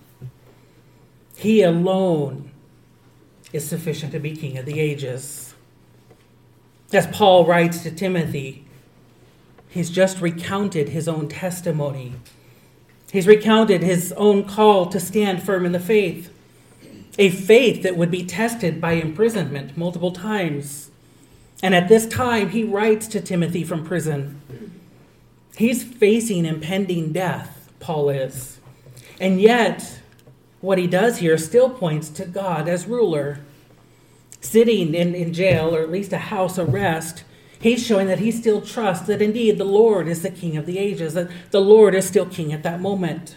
He 1.36 1.62
alone 1.62 2.52
is 3.52 3.68
sufficient 3.68 4.12
to 4.12 4.20
be 4.20 4.36
King 4.36 4.58
of 4.58 4.66
the 4.66 4.78
ages. 4.80 5.54
As 6.92 7.06
Paul 7.08 7.44
writes 7.44 7.82
to 7.82 7.90
Timothy, 7.90 8.64
he's 9.68 9.90
just 9.90 10.20
recounted 10.20 10.90
his 10.90 11.08
own 11.08 11.28
testimony. 11.28 12.14
He's 13.14 13.28
recounted 13.28 13.80
his 13.80 14.12
own 14.16 14.42
call 14.42 14.86
to 14.86 14.98
stand 14.98 15.40
firm 15.40 15.64
in 15.64 15.70
the 15.70 15.78
faith, 15.78 16.32
a 17.16 17.30
faith 17.30 17.84
that 17.84 17.96
would 17.96 18.10
be 18.10 18.24
tested 18.24 18.80
by 18.80 18.94
imprisonment 18.94 19.78
multiple 19.78 20.10
times. 20.10 20.90
And 21.62 21.76
at 21.76 21.86
this 21.86 22.08
time, 22.08 22.48
he 22.48 22.64
writes 22.64 23.06
to 23.06 23.20
Timothy 23.20 23.62
from 23.62 23.86
prison. 23.86 24.40
He's 25.56 25.84
facing 25.84 26.44
impending 26.44 27.12
death, 27.12 27.70
Paul 27.78 28.08
is. 28.10 28.58
And 29.20 29.40
yet, 29.40 30.00
what 30.60 30.78
he 30.78 30.88
does 30.88 31.18
here 31.18 31.38
still 31.38 31.70
points 31.70 32.08
to 32.08 32.24
God 32.24 32.68
as 32.68 32.88
ruler. 32.88 33.38
Sitting 34.40 34.92
in, 34.92 35.14
in 35.14 35.32
jail, 35.32 35.72
or 35.72 35.82
at 35.82 35.92
least 35.92 36.12
a 36.12 36.18
house 36.18 36.58
arrest, 36.58 37.22
he's 37.60 37.84
showing 37.84 38.06
that 38.08 38.18
he 38.18 38.30
still 38.30 38.60
trusts 38.60 39.06
that 39.06 39.22
indeed 39.22 39.58
the 39.58 39.64
Lord 39.64 40.08
is 40.08 40.22
the 40.22 40.30
King 40.30 40.56
of 40.56 40.66
the 40.66 40.78
ages, 40.78 41.14
that 41.14 41.30
the 41.50 41.60
Lord 41.60 41.94
is 41.94 42.06
still 42.06 42.26
King 42.26 42.52
at 42.52 42.62
that 42.62 42.80
moment. 42.80 43.36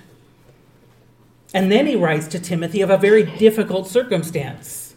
And 1.54 1.72
then 1.72 1.88
he 1.88 1.96
writes 1.96 2.28
to 2.28 2.40
Timothy 2.40 2.82
of 2.82 2.90
a 2.90 2.98
very 2.98 3.24
difficult 3.24 3.88
circumstance, 3.88 4.96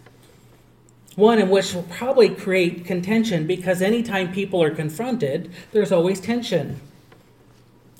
one 1.14 1.38
in 1.38 1.48
which 1.48 1.72
will 1.72 1.84
probably 1.84 2.28
create 2.28 2.84
contention 2.84 3.46
because 3.46 3.80
anytime 3.80 4.32
people 4.32 4.62
are 4.62 4.74
confronted, 4.74 5.52
there's 5.72 5.92
always 5.92 6.20
tension. 6.20 6.80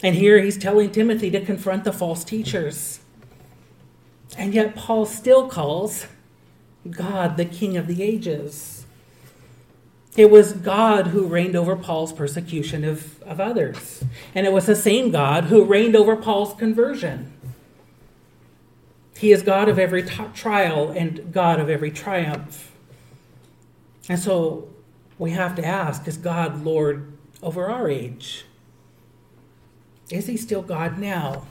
And 0.03 0.17
here 0.17 0.41
he's 0.41 0.59
telling 0.59 0.91
Timothy 0.91 1.31
to 1.31 1.45
confront 1.45 1.85
the 1.85 1.93
false 1.93 2.25
teachers. 2.25 3.01
And 4.37 4.55
yet, 4.55 4.77
Paul 4.77 5.07
still 5.07 5.49
calls 5.49 6.07
God 6.89 7.37
the 7.37 7.45
King 7.45 7.77
of 7.77 7.87
the 7.87 8.03
ages. 8.03 8.80
It 10.17 10.31
was 10.31 10.53
God 10.53 11.09
who 11.09 11.27
reigned 11.27 11.55
over 11.55 11.77
Paul's 11.77 12.13
persecution 12.13 12.85
of, 12.85 13.23
of 13.23 13.41
others. 13.41 14.05
And 14.35 14.47
it 14.47 14.53
was 14.53 14.67
the 14.67 14.75
same 14.75 15.11
God 15.11 15.45
who 15.45 15.65
reigned 15.65 15.95
over 15.95 16.17
Paul's 16.17 16.55
conversion. 16.55 17.33
He 19.17 19.33
is 19.33 19.43
God 19.43 19.69
of 19.69 19.79
every 19.79 20.03
t- 20.03 20.25
trial 20.35 20.91
and 20.91 21.33
God 21.33 21.61
of 21.61 21.69
every 21.69 21.91
triumph. 21.91 22.73
And 24.09 24.19
so 24.19 24.69
we 25.19 25.31
have 25.33 25.55
to 25.57 25.65
ask 25.65 26.09
is 26.09 26.17
God 26.17 26.65
Lord 26.65 27.13
over 27.43 27.67
our 27.67 27.89
age? 27.89 28.45
Is 30.11 30.27
he 30.27 30.37
still 30.37 30.63
God 30.63 30.99
now? 30.99 31.47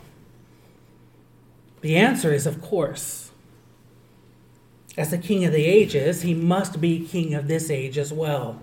The 1.81 1.95
answer 1.95 2.33
is, 2.33 2.45
of 2.45 2.61
course. 2.61 3.28
As 4.97 5.11
the 5.11 5.17
king 5.17 5.45
of 5.45 5.53
the 5.53 5.65
ages, 5.65 6.23
he 6.23 6.33
must 6.33 6.81
be 6.81 7.05
king 7.05 7.33
of 7.33 7.47
this 7.47 7.69
age 7.69 7.97
as 7.97 8.11
well. 8.11 8.61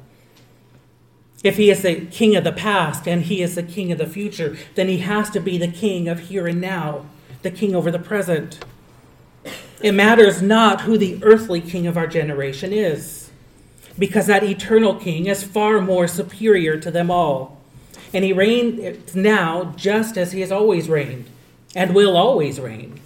If 1.45 1.57
he 1.57 1.71
is 1.71 1.83
the 1.83 2.07
king 2.07 2.35
of 2.35 2.45
the 2.45 2.53
past 2.53 3.07
and 3.07 3.23
he 3.23 3.43
is 3.43 3.55
the 3.55 3.63
king 3.63 3.93
of 3.93 3.99
the 3.99 4.07
future, 4.07 4.57
then 4.75 4.89
he 4.89 4.99
has 4.99 5.31
to 5.31 5.41
be 5.41 5.59
the 5.59 5.69
king 5.69 6.09
of 6.09 6.21
here 6.21 6.47
and 6.47 6.61
now, 6.61 7.07
the 7.43 7.51
king 7.51 7.75
over 7.75 7.91
the 7.91 7.99
present. 7.99 8.59
It 9.81 9.93
matters 9.93 10.43
not 10.43 10.83
who 10.83 10.99
the 10.99 11.23
earthly 11.23 11.61
king 11.61 11.87
of 11.87 11.97
our 11.97 12.07
generation 12.07 12.73
is, 12.73 13.31
because 13.99 14.27
that 14.27 14.43
eternal 14.43 14.95
king 14.95 15.27
is 15.27 15.45
far 15.45 15.81
more 15.81 16.09
superior 16.09 16.79
to 16.81 16.91
them 16.91 17.11
all. 17.11 17.61
And 18.13 18.25
he 18.25 18.33
reigns 18.33 19.15
now 19.15 19.75
just 19.77 20.17
as 20.17 20.33
he 20.33 20.41
has 20.41 20.51
always 20.51 20.89
reigned 20.89 21.27
and 21.75 21.95
will 21.95 22.17
always 22.17 22.59
reign. 22.59 23.01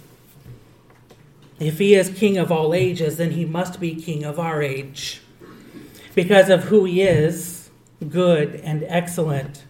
If 1.61 1.77
he 1.77 1.93
is 1.93 2.09
king 2.09 2.39
of 2.39 2.51
all 2.51 2.73
ages, 2.73 3.17
then 3.17 3.31
he 3.31 3.45
must 3.45 3.79
be 3.79 3.93
king 3.93 4.23
of 4.23 4.39
our 4.39 4.63
age. 4.63 5.21
Because 6.15 6.49
of 6.49 6.63
who 6.65 6.85
he 6.85 7.03
is, 7.03 7.69
good 8.09 8.55
and 8.55 8.83
excellent, 8.87 9.63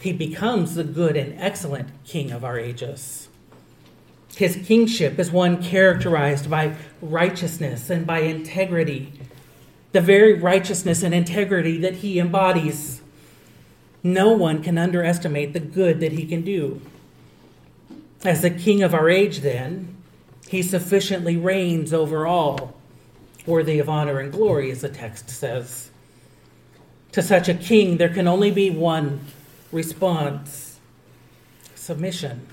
he 0.00 0.12
becomes 0.12 0.76
the 0.76 0.84
good 0.84 1.16
and 1.16 1.34
excellent 1.40 1.88
king 2.04 2.30
of 2.30 2.44
our 2.44 2.56
ages. 2.56 3.28
His 4.36 4.62
kingship 4.64 5.18
is 5.18 5.32
one 5.32 5.60
characterized 5.60 6.48
by 6.48 6.76
righteousness 7.02 7.90
and 7.90 8.06
by 8.06 8.20
integrity, 8.20 9.12
the 9.90 10.00
very 10.00 10.34
righteousness 10.34 11.02
and 11.02 11.12
integrity 11.12 11.78
that 11.78 11.96
he 11.96 12.20
embodies. 12.20 13.02
No 14.04 14.30
one 14.30 14.62
can 14.62 14.78
underestimate 14.78 15.52
the 15.52 15.58
good 15.58 15.98
that 15.98 16.12
he 16.12 16.26
can 16.26 16.42
do. 16.42 16.80
As 18.22 18.42
the 18.42 18.50
king 18.50 18.84
of 18.84 18.94
our 18.94 19.10
age, 19.10 19.40
then, 19.40 19.95
he 20.48 20.62
sufficiently 20.62 21.36
reigns 21.36 21.92
over 21.92 22.26
all, 22.26 22.74
worthy 23.46 23.78
of 23.78 23.88
honor 23.88 24.20
and 24.20 24.32
glory, 24.32 24.70
as 24.70 24.80
the 24.80 24.88
text 24.88 25.28
says. 25.30 25.90
To 27.12 27.22
such 27.22 27.48
a 27.48 27.54
king, 27.54 27.96
there 27.96 28.12
can 28.12 28.28
only 28.28 28.50
be 28.50 28.70
one 28.70 29.20
response 29.72 30.78
submission. 31.74 32.46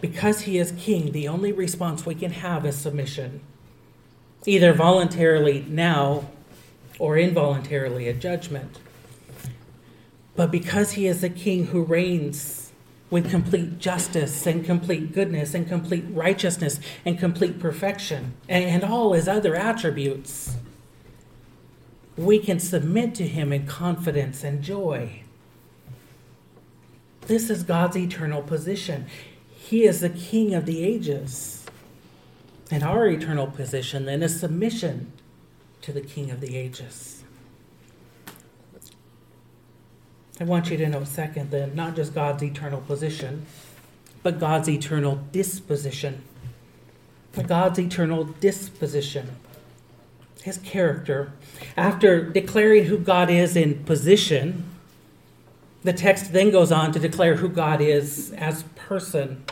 Because 0.00 0.42
he 0.42 0.58
is 0.58 0.72
king, 0.72 1.12
the 1.12 1.28
only 1.28 1.52
response 1.52 2.04
we 2.04 2.14
can 2.14 2.30
have 2.30 2.66
is 2.66 2.76
submission, 2.76 3.40
either 4.44 4.72
voluntarily 4.72 5.64
now 5.68 6.28
or 6.98 7.16
involuntarily 7.16 8.08
at 8.08 8.20
judgment. 8.20 8.78
But 10.36 10.50
because 10.50 10.92
he 10.92 11.06
is 11.06 11.20
the 11.20 11.30
king 11.30 11.66
who 11.66 11.82
reigns 11.82 12.63
with 13.14 13.30
complete 13.30 13.78
justice 13.78 14.44
and 14.44 14.64
complete 14.64 15.12
goodness 15.12 15.54
and 15.54 15.68
complete 15.68 16.04
righteousness 16.10 16.80
and 17.04 17.16
complete 17.16 17.60
perfection 17.60 18.34
and, 18.48 18.82
all 18.82 19.12
his 19.12 19.28
other 19.28 19.54
attributes, 19.54 20.56
we 22.16 22.40
can 22.40 22.58
submit 22.58 23.14
to 23.14 23.24
him 23.24 23.52
in 23.52 23.64
confidence 23.68 24.42
and 24.42 24.64
joy. 24.64 25.22
This 27.28 27.50
is 27.50 27.62
God's 27.62 27.96
eternal 27.96 28.42
position. 28.42 29.06
He 29.48 29.84
is 29.84 30.00
the 30.00 30.10
king 30.10 30.52
of 30.52 30.66
the 30.66 30.82
ages. 30.82 31.64
And 32.68 32.82
our 32.82 33.06
eternal 33.06 33.46
position 33.46 34.06
then 34.06 34.24
is 34.24 34.40
submission 34.40 35.12
to 35.82 35.92
the 35.92 36.00
king 36.00 36.32
of 36.32 36.40
the 36.40 36.56
ages. 36.56 37.23
I 40.40 40.44
want 40.44 40.70
you 40.70 40.76
to 40.78 40.88
know, 40.88 41.04
second, 41.04 41.50
then, 41.50 41.74
not 41.74 41.94
just 41.94 42.14
God's 42.14 42.42
eternal 42.42 42.80
position, 42.80 43.46
but 44.22 44.40
God's 44.40 44.68
eternal 44.68 45.16
disposition. 45.30 46.22
God's 47.42 47.78
eternal 47.78 48.24
disposition, 48.24 49.36
his 50.42 50.58
character. 50.58 51.32
After 51.76 52.22
declaring 52.22 52.84
who 52.84 52.98
God 52.98 53.28
is 53.30 53.56
in 53.56 53.84
position, 53.84 54.64
the 55.82 55.92
text 55.92 56.32
then 56.32 56.50
goes 56.50 56.72
on 56.72 56.92
to 56.92 56.98
declare 56.98 57.36
who 57.36 57.48
God 57.48 57.80
is 57.80 58.32
as 58.32 58.62
person. 58.76 59.44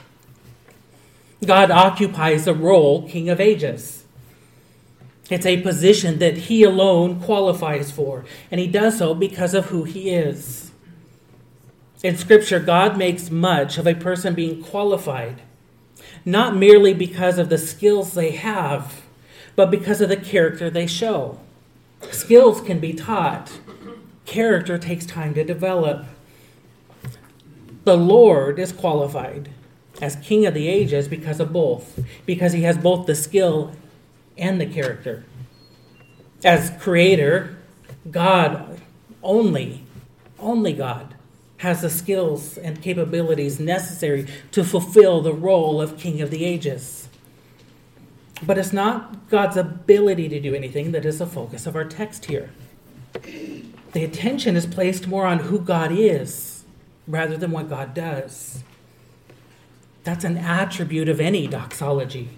God 1.45 1.71
occupies 1.71 2.45
the 2.45 2.55
role 2.55 3.09
King 3.09 3.29
of 3.29 3.41
Ages. 3.41 4.05
It's 5.31 5.47
a 5.47 5.61
position 5.63 6.19
that 6.19 6.37
he 6.37 6.63
alone 6.63 7.21
qualifies 7.21 7.91
for, 7.91 8.25
and 8.51 8.61
he 8.61 8.67
does 8.67 8.99
so 8.99 9.15
because 9.15 9.55
of 9.55 9.67
who 9.67 9.85
he 9.85 10.11
is. 10.11 10.72
In 12.03 12.17
Scripture, 12.17 12.59
God 12.59 12.99
makes 12.99 13.31
much 13.31 13.79
of 13.79 13.87
a 13.87 13.95
person 13.95 14.35
being 14.35 14.61
qualified, 14.61 15.41
not 16.25 16.57
merely 16.57 16.93
because 16.93 17.39
of 17.39 17.49
the 17.49 17.59
skills 17.59 18.15
they 18.15 18.33
have, 18.33 19.03
but 19.55 19.71
because 19.71 20.01
of 20.01 20.09
the 20.09 20.17
character 20.17 20.69
they 20.69 20.89
show. 20.89 21.39
Skills 22.11 22.61
can 22.61 22.81
be 22.81 22.93
taught, 22.93 23.53
character 24.25 24.79
takes 24.79 25.07
time 25.07 25.33
to 25.35 25.45
develop. 25.45 26.05
The 27.85 27.97
Lord 27.97 28.59
is 28.59 28.73
qualified 28.73 29.51
as 30.01 30.17
King 30.17 30.45
of 30.45 30.55
the 30.55 30.67
ages 30.67 31.07
because 31.07 31.39
of 31.39 31.53
both, 31.53 32.01
because 32.27 32.53
he 32.53 32.63
has 32.63 32.77
both 32.77 33.07
the 33.07 33.15
skill 33.15 33.77
and 34.37 34.61
the 34.61 34.67
character. 34.67 35.25
As 36.43 36.73
Creator, 36.81 37.57
God 38.11 38.81
only, 39.23 39.85
only 40.41 40.73
God 40.73 41.12
has 41.63 41.81
the 41.81 41.89
skills 41.89 42.59
and 42.59 42.83
capabilities 42.83 43.61
necessary 43.61 44.27
to 44.51 44.65
fulfill 44.65 45.21
the 45.21 45.33
role 45.33 45.81
of 45.81 45.97
King 45.97 46.21
of 46.21 46.29
the 46.29 46.45
Ages. 46.45 47.09
But 48.45 48.59
it's 48.59 48.73
not 48.73 49.29
God's 49.29 49.57
ability 49.57 50.29
to 50.31 50.41
do 50.41 50.57
anything 50.57 50.91
that 50.91 51.05
is 51.05 51.21
the 51.21 51.27
focus 51.27 51.65
of 51.65 51.77
our 51.77 51.85
text 51.85 52.25
here. 52.25 52.51
The 53.93 54.03
attention 54.03 54.57
is 54.57 54.67
placed 54.67 55.07
more 55.07 55.25
on 55.25 55.39
who 55.39 55.61
God 55.61 55.93
is 55.93 56.65
rather 57.07 57.37
than 57.37 57.53
what 57.53 57.69
God 57.69 57.95
does. 57.95 58.65
That's 60.03 60.25
an 60.25 60.39
attribute 60.39 61.09
of 61.09 61.21
any 61.21 61.47
doxology. 61.47 62.31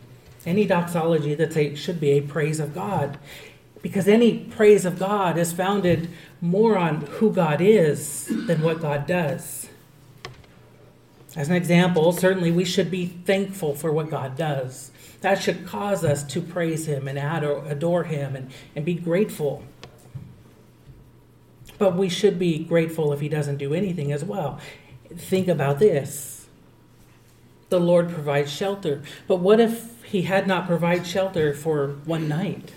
Any 0.44 0.66
doxology 0.66 1.34
that 1.34 1.78
should 1.78 1.98
be 1.98 2.10
a 2.10 2.20
praise 2.20 2.60
of 2.60 2.74
God. 2.74 3.16
Because 3.84 4.08
any 4.08 4.38
praise 4.38 4.86
of 4.86 4.98
God 4.98 5.36
is 5.36 5.52
founded 5.52 6.08
more 6.40 6.78
on 6.78 7.02
who 7.02 7.30
God 7.30 7.60
is 7.60 8.24
than 8.46 8.62
what 8.62 8.80
God 8.80 9.06
does. 9.06 9.68
As 11.36 11.50
an 11.50 11.54
example, 11.54 12.10
certainly 12.10 12.50
we 12.50 12.64
should 12.64 12.90
be 12.90 13.04
thankful 13.04 13.74
for 13.74 13.92
what 13.92 14.08
God 14.08 14.38
does. 14.38 14.90
That 15.20 15.42
should 15.42 15.66
cause 15.66 16.02
us 16.02 16.22
to 16.28 16.40
praise 16.40 16.88
Him 16.88 17.06
and 17.06 17.18
adore 17.18 18.04
Him 18.04 18.34
and, 18.34 18.50
and 18.74 18.86
be 18.86 18.94
grateful. 18.94 19.62
But 21.76 21.94
we 21.94 22.08
should 22.08 22.38
be 22.38 22.60
grateful 22.64 23.12
if 23.12 23.20
He 23.20 23.28
doesn't 23.28 23.58
do 23.58 23.74
anything 23.74 24.12
as 24.12 24.24
well. 24.24 24.60
Think 25.14 25.46
about 25.46 25.78
this 25.78 26.46
the 27.68 27.78
Lord 27.78 28.08
provides 28.08 28.50
shelter. 28.50 29.02
But 29.28 29.40
what 29.40 29.60
if 29.60 30.02
He 30.04 30.22
had 30.22 30.46
not 30.46 30.66
provided 30.66 31.06
shelter 31.06 31.52
for 31.52 31.88
one 32.06 32.28
night? 32.28 32.72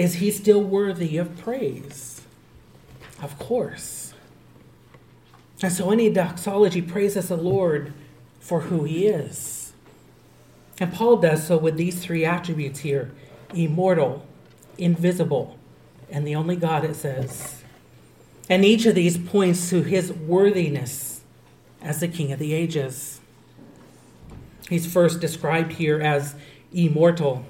Is 0.00 0.14
He 0.14 0.30
still 0.30 0.62
worthy 0.62 1.18
of 1.18 1.36
praise? 1.36 2.22
Of 3.22 3.38
course. 3.38 4.14
And 5.62 5.70
so 5.70 5.90
any 5.90 6.08
doxology 6.08 6.80
praises 6.80 7.28
the 7.28 7.36
Lord 7.36 7.92
for 8.40 8.60
who 8.62 8.84
he 8.84 9.06
is. 9.06 9.74
And 10.78 10.90
Paul 10.90 11.18
does 11.18 11.46
so 11.46 11.58
with 11.58 11.76
these 11.76 12.02
three 12.02 12.24
attributes 12.24 12.80
here 12.80 13.10
immortal, 13.52 14.24
invisible, 14.78 15.58
and 16.08 16.26
the 16.26 16.34
only 16.34 16.56
God, 16.56 16.82
it 16.82 16.96
says. 16.96 17.62
And 18.48 18.64
each 18.64 18.86
of 18.86 18.94
these 18.94 19.18
points 19.18 19.68
to 19.68 19.82
his 19.82 20.10
worthiness 20.10 21.20
as 21.82 22.00
the 22.00 22.08
King 22.08 22.32
of 22.32 22.38
the 22.38 22.54
ages. 22.54 23.20
He's 24.70 24.90
first 24.90 25.20
described 25.20 25.72
here 25.72 26.00
as 26.00 26.36
immortal. 26.72 27.44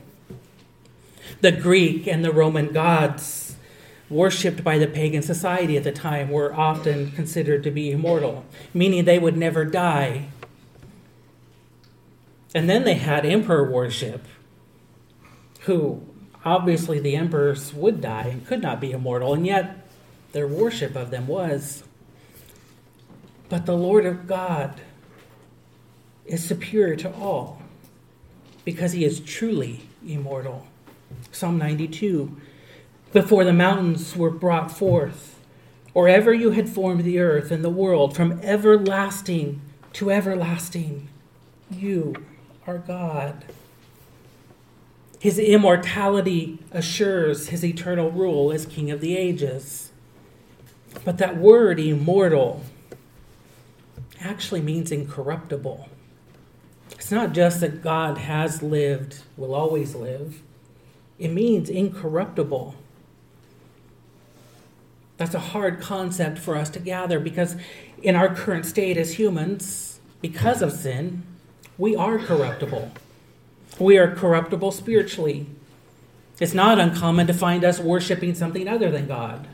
The 1.41 1.53
Greek 1.53 2.07
and 2.07 2.25
the 2.25 2.33
Roman 2.33 2.73
gods 2.73 3.57
worshipped 4.09 4.65
by 4.65 4.77
the 4.77 4.89
pagan 4.89 5.23
society 5.23 5.77
at 5.77 5.85
the 5.85 5.93
time 5.93 6.31
were 6.31 6.53
often 6.53 7.13
considered 7.13 7.63
to 7.63 7.71
be 7.71 7.93
immortal, 7.93 8.45
meaning 8.75 9.05
they 9.05 9.19
would 9.19 9.37
never 9.37 9.65
die. 9.65 10.29
And 12.55 12.69
then 12.69 12.85
they 12.85 12.95
had 12.95 13.25
emperor 13.25 13.71
worship, 13.71 14.27
who 15.61 16.03
obviously 16.45 16.99
the 16.99 17.15
emperors 17.15 17.73
would 17.73 18.01
die 18.01 18.25
and 18.25 18.47
could 18.47 18.61
not 18.61 18.81
be 18.81 18.91
immortal, 18.91 19.33
and 19.33 19.47
yet 19.47 19.89
their 20.33 20.49
worship 20.49 20.97
of 20.97 21.11
them 21.11 21.29
was. 21.29 21.85
But 23.49 23.67
the 23.67 23.77
Lord 23.77 24.07
of 24.07 24.27
God 24.27 24.81
is 26.27 26.45
superior 26.45 26.97
to 26.97 27.13
all 27.15 27.63
because 28.65 28.93
he 28.93 29.05
is 29.05 29.21
truly 29.21 29.83
immortal. 30.07 30.67
Psalm 31.33 31.59
92 31.59 32.37
before 33.13 33.45
the 33.45 33.53
mountains 33.53 34.17
were 34.17 34.31
brought 34.31 34.71
forth, 34.71 35.41
or 35.95 36.09
ever 36.09 36.33
you 36.33 36.51
had 36.53 36.69
formed 36.69 37.05
the 37.05 37.19
earth 37.19 37.51
and 37.51 37.65
the 37.65 37.71
world 37.71 38.15
from 38.15 38.41
everlasting 38.43 39.61
to 39.93 40.11
everlasting. 40.11 41.09
You 41.71 42.15
are 42.67 42.79
God. 42.79 43.45
His 45.19 45.39
immortality 45.39 46.59
assures 46.71 47.49
his 47.49 47.65
eternal 47.65 48.11
rule 48.11 48.53
as 48.53 48.65
King 48.65 48.91
of 48.91 49.01
the 49.01 49.17
ages. 49.17 49.91
But 51.05 51.19
that 51.19 51.37
word, 51.37 51.79
immortal, 51.79 52.63
actually 54.21 54.61
means 54.61 54.93
incorruptible. 54.93 55.89
It's 56.93 57.11
not 57.11 57.33
just 57.33 57.61
that 57.61 57.83
God 57.83 58.19
has 58.19 58.63
lived, 58.63 59.23
will 59.37 59.55
always 59.55 59.95
live, 59.95 60.43
it 61.21 61.29
means 61.29 61.69
incorruptible. 61.69 62.75
That's 65.19 65.35
a 65.35 65.39
hard 65.39 65.81
concept 65.81 66.39
for 66.39 66.57
us 66.57 66.71
to 66.71 66.79
gather 66.79 67.21
because 67.21 67.57
in 68.03 68.17
our 68.17 68.35
current 68.35 68.65
state 68.65 68.97
as 68.97 69.19
humans, 69.19 70.01
because 70.23 70.63
of 70.63 70.73
sin, 70.73 71.23
we 71.77 71.95
are 71.95 72.19
corruptible. 72.19 72.91
We 73.79 73.99
are 73.99 74.15
corruptible 74.15 74.73
spiritually. 74.73 75.47
It's 76.41 76.55
not 76.55 76.81
uncommon 76.81 77.27
to 77.27 77.35
find 77.35 77.65
us 77.65 77.79
worshiping 77.79 78.35
something 78.35 78.67
other 78.67 78.91
than 78.91 79.07
God. 79.07 79.47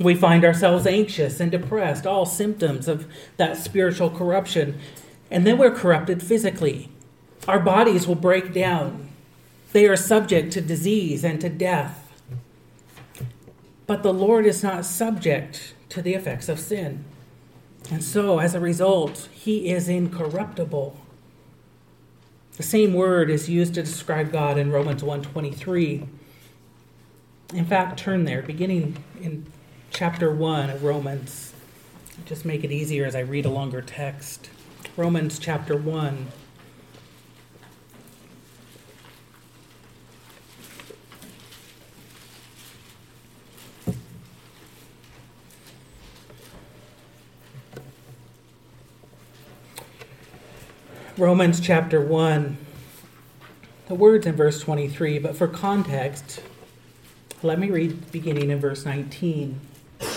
We 0.00 0.16
find 0.16 0.44
ourselves 0.44 0.84
anxious 0.84 1.38
and 1.38 1.52
depressed, 1.52 2.08
all 2.08 2.26
symptoms 2.26 2.88
of 2.88 3.06
that 3.36 3.56
spiritual 3.56 4.10
corruption. 4.10 4.80
And 5.30 5.46
then 5.46 5.58
we're 5.58 5.70
corrupted 5.70 6.24
physically. 6.24 6.88
Our 7.46 7.60
bodies 7.60 8.08
will 8.08 8.16
break 8.16 8.52
down. 8.52 9.10
They 9.74 9.86
are 9.86 9.96
subject 9.96 10.52
to 10.52 10.60
disease 10.60 11.24
and 11.24 11.40
to 11.40 11.48
death. 11.48 12.12
But 13.88 14.04
the 14.04 14.14
Lord 14.14 14.46
is 14.46 14.62
not 14.62 14.84
subject 14.84 15.74
to 15.88 16.00
the 16.00 16.14
effects 16.14 16.48
of 16.48 16.60
sin. 16.60 17.04
And 17.90 18.02
so, 18.02 18.38
as 18.38 18.54
a 18.54 18.60
result, 18.60 19.28
he 19.32 19.70
is 19.70 19.88
incorruptible. 19.88 20.96
The 22.56 22.62
same 22.62 22.94
word 22.94 23.28
is 23.28 23.50
used 23.50 23.74
to 23.74 23.82
describe 23.82 24.30
God 24.30 24.58
in 24.58 24.70
Romans 24.70 25.02
1:23. 25.02 26.06
In 27.52 27.64
fact, 27.66 27.98
turn 27.98 28.26
there, 28.26 28.42
beginning 28.42 29.02
in 29.20 29.44
chapter 29.90 30.32
1 30.32 30.70
of 30.70 30.84
Romans. 30.84 31.52
Just 32.26 32.44
make 32.44 32.62
it 32.62 32.70
easier 32.70 33.06
as 33.06 33.16
I 33.16 33.20
read 33.20 33.44
a 33.44 33.50
longer 33.50 33.82
text. 33.82 34.50
Romans 34.96 35.40
chapter 35.40 35.76
1. 35.76 36.28
Romans 51.24 51.58
chapter 51.58 52.02
1, 52.02 52.58
the 53.88 53.94
words 53.94 54.26
in 54.26 54.36
verse 54.36 54.60
23, 54.60 55.18
but 55.18 55.34
for 55.34 55.48
context, 55.48 56.42
let 57.42 57.58
me 57.58 57.70
read 57.70 58.12
beginning 58.12 58.50
in 58.50 58.60
verse 58.60 58.84
19. 58.84 59.58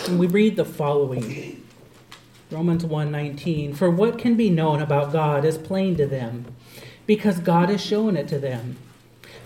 And 0.05 0.19
we 0.19 0.27
read 0.27 0.57
the 0.57 0.65
following. 0.65 1.63
Romans 2.51 2.83
1:19 2.83 3.73
For 3.73 3.89
what 3.89 4.19
can 4.19 4.35
be 4.35 4.49
known 4.49 4.81
about 4.81 5.13
God 5.13 5.45
is 5.45 5.57
plain 5.57 5.95
to 5.95 6.05
them 6.05 6.53
because 7.05 7.39
God 7.39 7.69
has 7.69 7.79
shown 7.79 8.17
it 8.17 8.27
to 8.27 8.37
them 8.37 8.75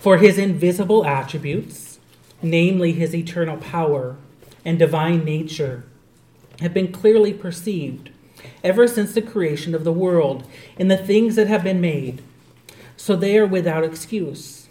for 0.00 0.16
his 0.16 0.38
invisible 0.38 1.06
attributes 1.06 2.00
namely 2.42 2.90
his 2.90 3.14
eternal 3.14 3.56
power 3.56 4.16
and 4.64 4.80
divine 4.80 5.24
nature 5.24 5.84
have 6.60 6.74
been 6.74 6.90
clearly 6.90 7.32
perceived 7.32 8.10
ever 8.62 8.86
since 8.86 9.12
the 9.12 9.22
creation 9.22 9.74
of 9.74 9.84
the 9.84 9.92
world 9.92 10.46
in 10.78 10.88
the 10.88 10.96
things 10.96 11.36
that 11.36 11.46
have 11.46 11.64
been 11.64 11.80
made. 11.80 12.22
So 12.96 13.16
they 13.16 13.38
are 13.38 13.46
without 13.46 13.84
excuse. 13.84 14.68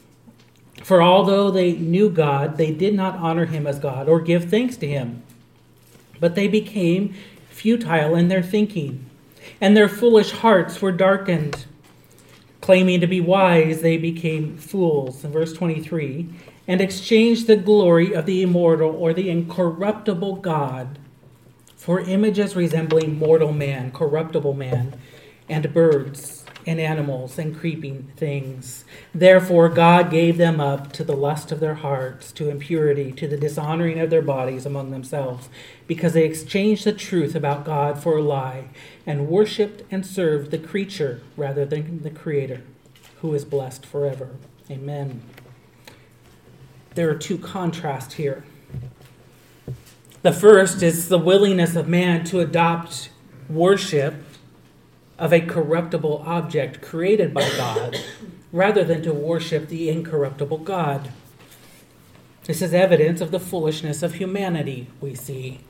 For 0.84 1.02
although 1.02 1.52
they 1.52 1.74
knew 1.74 2.10
God, 2.10 2.58
they 2.58 2.72
did 2.72 2.96
not 2.96 3.18
honor 3.18 3.46
him 3.46 3.68
as 3.68 3.80
God 3.80 4.10
or 4.10 4.20
give 4.20 4.50
thanks 4.50 4.78
to 4.78 4.88
him. 4.88 5.24
But 6.20 6.36
they 6.36 6.48
became 6.48 7.14
futile 7.50 8.16
in 8.16 8.28
their 8.28 8.42
thinking, 8.42 9.06
and 9.60 9.76
their 9.76 9.90
foolish 9.90 10.32
hearts 10.32 10.82
were 10.82 10.92
darkened. 10.92 11.66
Claiming 12.62 13.02
to 13.02 13.08
be 13.08 13.22
wise, 13.22 13.82
they 13.82 13.98
became 13.98 14.58
fools. 14.58 15.24
In 15.24 15.32
verse 15.32 15.54
23, 15.54 16.30
and 16.68 16.80
exchanged 16.80 17.48
the 17.48 17.56
glory 17.56 18.14
of 18.14 18.26
the 18.26 18.42
immortal 18.42 18.96
or 18.96 19.14
the 19.14 19.30
incorruptible 19.30 20.38
God 20.38 21.00
for 21.82 22.00
images 22.02 22.56
resembling 22.56 23.18
mortal 23.18 23.52
man, 23.52 23.92
corruptible 23.92 24.54
man, 24.54 24.94
and 25.50 25.74
birds, 25.74 26.46
and 26.68 26.80
animals, 26.80 27.40
and 27.40 27.58
creeping 27.58 28.04
things. 28.16 28.86
Therefore, 29.16 29.68
God 29.68 30.12
gave 30.12 30.38
them 30.38 30.60
up 30.60 30.94
to 30.94 31.04
the 31.04 31.16
lust 31.16 31.52
of 31.52 31.60
their 31.60 31.74
hearts, 31.74 32.32
to 32.34 32.52
impurity, 32.52 33.12
to 33.14 33.28
the 33.28 33.36
dishonoring 33.36 34.00
of 34.00 34.12
their 34.12 34.22
bodies 34.22 34.64
among 34.68 34.92
themselves, 34.92 35.50
because 35.88 36.14
they 36.14 36.24
exchanged 36.24 36.86
the 36.86 36.94
truth 36.94 37.34
about 37.34 37.66
God 37.66 37.98
for 37.98 38.18
a 38.18 38.22
lie, 38.22 38.66
and 39.08 39.28
worshipped 39.28 39.82
and 39.90 40.06
served 40.06 40.52
the 40.52 40.60
creature 40.60 41.24
rather 41.36 41.66
than 41.66 42.04
the 42.04 42.12
Creator, 42.12 42.62
who 43.22 43.34
is 43.34 43.44
blessed 43.44 43.88
forever. 43.88 44.30
Amen. 44.70 45.24
There 46.94 47.10
are 47.10 47.16
two 47.16 47.40
contrasts 47.40 48.14
here. 48.14 48.44
The 50.22 50.32
first 50.32 50.84
is 50.84 51.10
the 51.10 51.18
willingness 51.18 51.76
of 51.76 51.88
man 51.88 52.24
to 52.26 52.42
adopt 52.42 53.10
worship 53.50 54.16
of 55.18 55.34
a 55.34 55.42
corruptible 55.42 56.24
object 56.26 56.82
created 56.82 57.34
by 57.34 57.50
God 57.58 58.00
rather 58.52 58.84
than 58.84 59.02
to 59.04 59.14
worship 59.14 59.68
the 59.68 59.90
incorruptible 59.90 60.60
God. 60.60 61.12
This 62.44 62.62
is 62.62 62.74
evidence 62.74 63.22
of 63.22 63.32
the 63.32 63.40
foolishness 63.40 64.04
of 64.04 64.16
humanity, 64.16 64.88
we 65.00 65.16
see. 65.16 65.62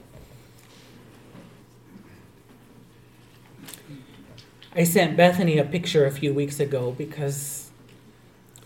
I 4.74 4.84
sent 4.84 5.18
Bethany 5.18 5.58
a 5.58 5.66
picture 5.66 6.06
a 6.06 6.12
few 6.12 6.34
weeks 6.34 6.60
ago 6.60 6.96
because 6.98 7.72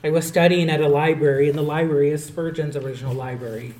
I 0.03 0.11
was 0.11 0.27
studying 0.27 0.69
at 0.69 0.81
a 0.81 0.87
library, 0.87 1.49
and 1.49 1.57
the 1.57 1.63
library 1.63 2.11
is 2.11 2.23
Spurgeon's 2.23 2.75
original 2.75 3.13
library. 3.13 3.73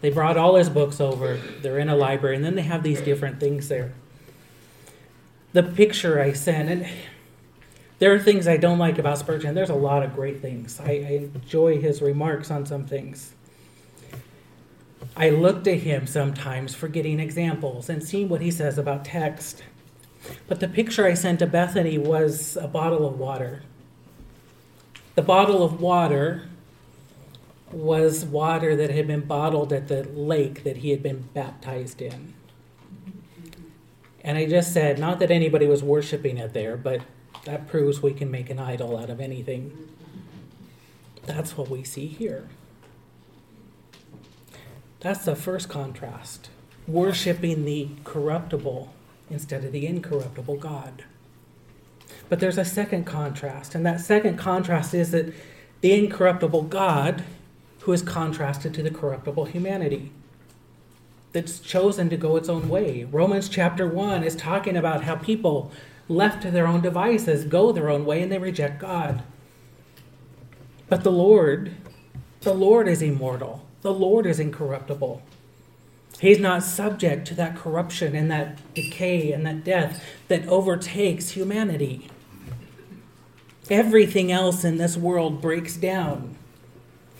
They 0.00 0.10
brought 0.10 0.36
all 0.36 0.54
his 0.56 0.70
books 0.70 1.00
over, 1.00 1.40
they're 1.60 1.78
in 1.78 1.88
a 1.88 1.96
library, 1.96 2.36
and 2.36 2.44
then 2.44 2.54
they 2.54 2.62
have 2.62 2.82
these 2.82 3.00
different 3.00 3.40
things 3.40 3.68
there. 3.68 3.94
The 5.52 5.62
picture 5.62 6.20
I 6.20 6.32
sent, 6.32 6.68
and 6.68 6.86
there 7.98 8.14
are 8.14 8.18
things 8.18 8.46
I 8.46 8.58
don't 8.58 8.78
like 8.78 8.98
about 8.98 9.18
Spurgeon. 9.18 9.54
There's 9.54 9.70
a 9.70 9.74
lot 9.74 10.04
of 10.04 10.14
great 10.14 10.40
things. 10.40 10.78
I, 10.78 10.90
I 10.90 11.30
enjoy 11.34 11.80
his 11.80 12.00
remarks 12.00 12.50
on 12.50 12.64
some 12.64 12.86
things. 12.86 13.34
I 15.16 15.30
look 15.30 15.64
to 15.64 15.76
him 15.76 16.06
sometimes 16.06 16.74
for 16.74 16.86
getting 16.86 17.18
examples 17.18 17.88
and 17.88 18.04
seeing 18.04 18.28
what 18.28 18.40
he 18.40 18.52
says 18.52 18.78
about 18.78 19.04
text. 19.04 19.64
But 20.46 20.60
the 20.60 20.68
picture 20.68 21.06
I 21.06 21.14
sent 21.14 21.40
to 21.40 21.46
Bethany 21.46 21.98
was 21.98 22.56
a 22.56 22.68
bottle 22.68 23.06
of 23.06 23.18
water. 23.18 23.62
The 25.16 25.22
bottle 25.22 25.64
of 25.64 25.80
water 25.80 26.48
was 27.72 28.24
water 28.24 28.74
that 28.76 28.90
had 28.90 29.06
been 29.06 29.22
bottled 29.22 29.72
at 29.72 29.88
the 29.88 30.04
lake 30.04 30.64
that 30.64 30.78
he 30.78 30.90
had 30.90 31.02
been 31.02 31.28
baptized 31.34 32.00
in. 32.00 32.34
And 34.22 34.36
I 34.36 34.46
just 34.46 34.72
said, 34.72 34.98
not 34.98 35.20
that 35.20 35.30
anybody 35.30 35.66
was 35.66 35.82
worshiping 35.82 36.38
it 36.38 36.52
there, 36.52 36.76
but 36.76 37.02
that 37.44 37.68
proves 37.68 38.02
we 38.02 38.12
can 38.12 38.30
make 38.30 38.50
an 38.50 38.58
idol 38.58 38.96
out 38.96 39.10
of 39.10 39.20
anything. 39.20 39.88
That's 41.24 41.56
what 41.56 41.68
we 41.68 41.84
see 41.84 42.06
here. 42.06 42.48
That's 45.00 45.24
the 45.24 45.36
first 45.36 45.68
contrast 45.68 46.50
worshiping 46.88 47.66
the 47.66 47.90
corruptible 48.02 48.92
instead 49.30 49.62
of 49.62 49.72
the 49.72 49.86
incorruptible 49.86 50.56
God. 50.56 51.04
But 52.28 52.40
there's 52.40 52.58
a 52.58 52.64
second 52.64 53.04
contrast, 53.04 53.74
and 53.74 53.84
that 53.86 54.00
second 54.00 54.38
contrast 54.38 54.94
is 54.94 55.10
that 55.10 55.32
the 55.82 55.92
incorruptible 55.92 56.62
God, 56.62 57.24
who 57.88 57.94
is 57.94 58.02
contrasted 58.02 58.74
to 58.74 58.82
the 58.82 58.90
corruptible 58.90 59.46
humanity, 59.46 60.12
that's 61.32 61.58
chosen 61.58 62.10
to 62.10 62.18
go 62.18 62.36
its 62.36 62.46
own 62.46 62.68
way. 62.68 63.04
Romans 63.04 63.48
chapter 63.48 63.88
1 63.88 64.22
is 64.22 64.36
talking 64.36 64.76
about 64.76 65.04
how 65.04 65.16
people 65.16 65.72
left 66.06 66.42
to 66.42 66.50
their 66.50 66.66
own 66.66 66.82
devices 66.82 67.46
go 67.46 67.72
their 67.72 67.88
own 67.88 68.04
way 68.04 68.20
and 68.20 68.30
they 68.30 68.36
reject 68.36 68.78
God. 68.78 69.22
But 70.90 71.02
the 71.02 71.10
Lord, 71.10 71.76
the 72.42 72.52
Lord 72.52 72.88
is 72.88 73.00
immortal. 73.00 73.66
The 73.80 73.94
Lord 73.94 74.26
is 74.26 74.38
incorruptible. 74.38 75.22
He's 76.20 76.38
not 76.38 76.62
subject 76.62 77.26
to 77.28 77.34
that 77.36 77.56
corruption 77.56 78.14
and 78.14 78.30
that 78.30 78.74
decay 78.74 79.32
and 79.32 79.46
that 79.46 79.64
death 79.64 80.04
that 80.28 80.46
overtakes 80.46 81.30
humanity. 81.30 82.10
Everything 83.70 84.30
else 84.30 84.62
in 84.62 84.76
this 84.76 84.98
world 84.98 85.40
breaks 85.40 85.74
down 85.74 86.36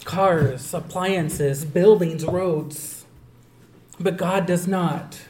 cars, 0.04 0.72
appliances, 0.74 1.64
buildings, 1.64 2.24
roads. 2.24 3.04
But 4.00 4.16
God 4.16 4.46
does 4.46 4.66
not. 4.66 5.20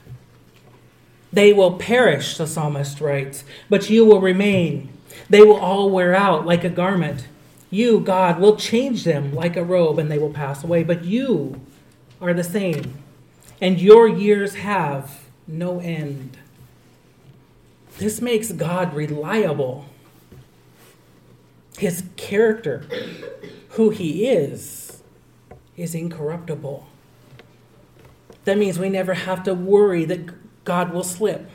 They 1.33 1.53
will 1.53 1.73
perish, 1.79 2.37
the 2.37 2.47
psalmist 2.47 3.01
writes, 3.01 3.45
but 3.69 3.91
you 3.91 4.05
will 4.05 4.21
remain. 4.21 4.89
They 5.29 5.43
will 5.43 5.57
all 5.57 5.91
wear 5.91 6.15
out 6.15 6.47
like 6.47 6.65
a 6.65 6.71
garment. 6.71 7.29
You, 7.71 8.01
God, 8.01 8.41
will 8.41 8.57
change 8.57 9.05
them 9.05 9.35
like 9.35 9.57
a 9.57 9.65
robe, 9.65 9.99
and 9.99 10.11
they 10.11 10.19
will 10.19 10.33
pass 10.33 10.65
away. 10.65 10.85
But 10.85 11.05
you 11.05 11.61
are 12.21 12.33
the 12.33 12.45
same, 12.45 12.95
and 13.61 13.79
your 13.79 14.09
years 14.09 14.55
have 14.57 15.21
no 15.47 15.81
end. 15.81 16.39
This 17.99 18.23
makes 18.23 18.53
God 18.53 18.95
reliable. 18.95 19.85
His 21.79 22.03
character, 22.17 22.85
who 23.71 23.91
he 23.91 24.27
is, 24.27 25.03
is 25.77 25.95
incorruptible. 25.95 26.87
That 28.45 28.59
means 28.59 28.79
we 28.79 28.89
never 28.89 29.15
have 29.15 29.45
to 29.45 29.55
worry 29.55 30.05
that 30.07 30.65
God 30.65 30.93
will 30.93 31.05
slip 31.05 31.49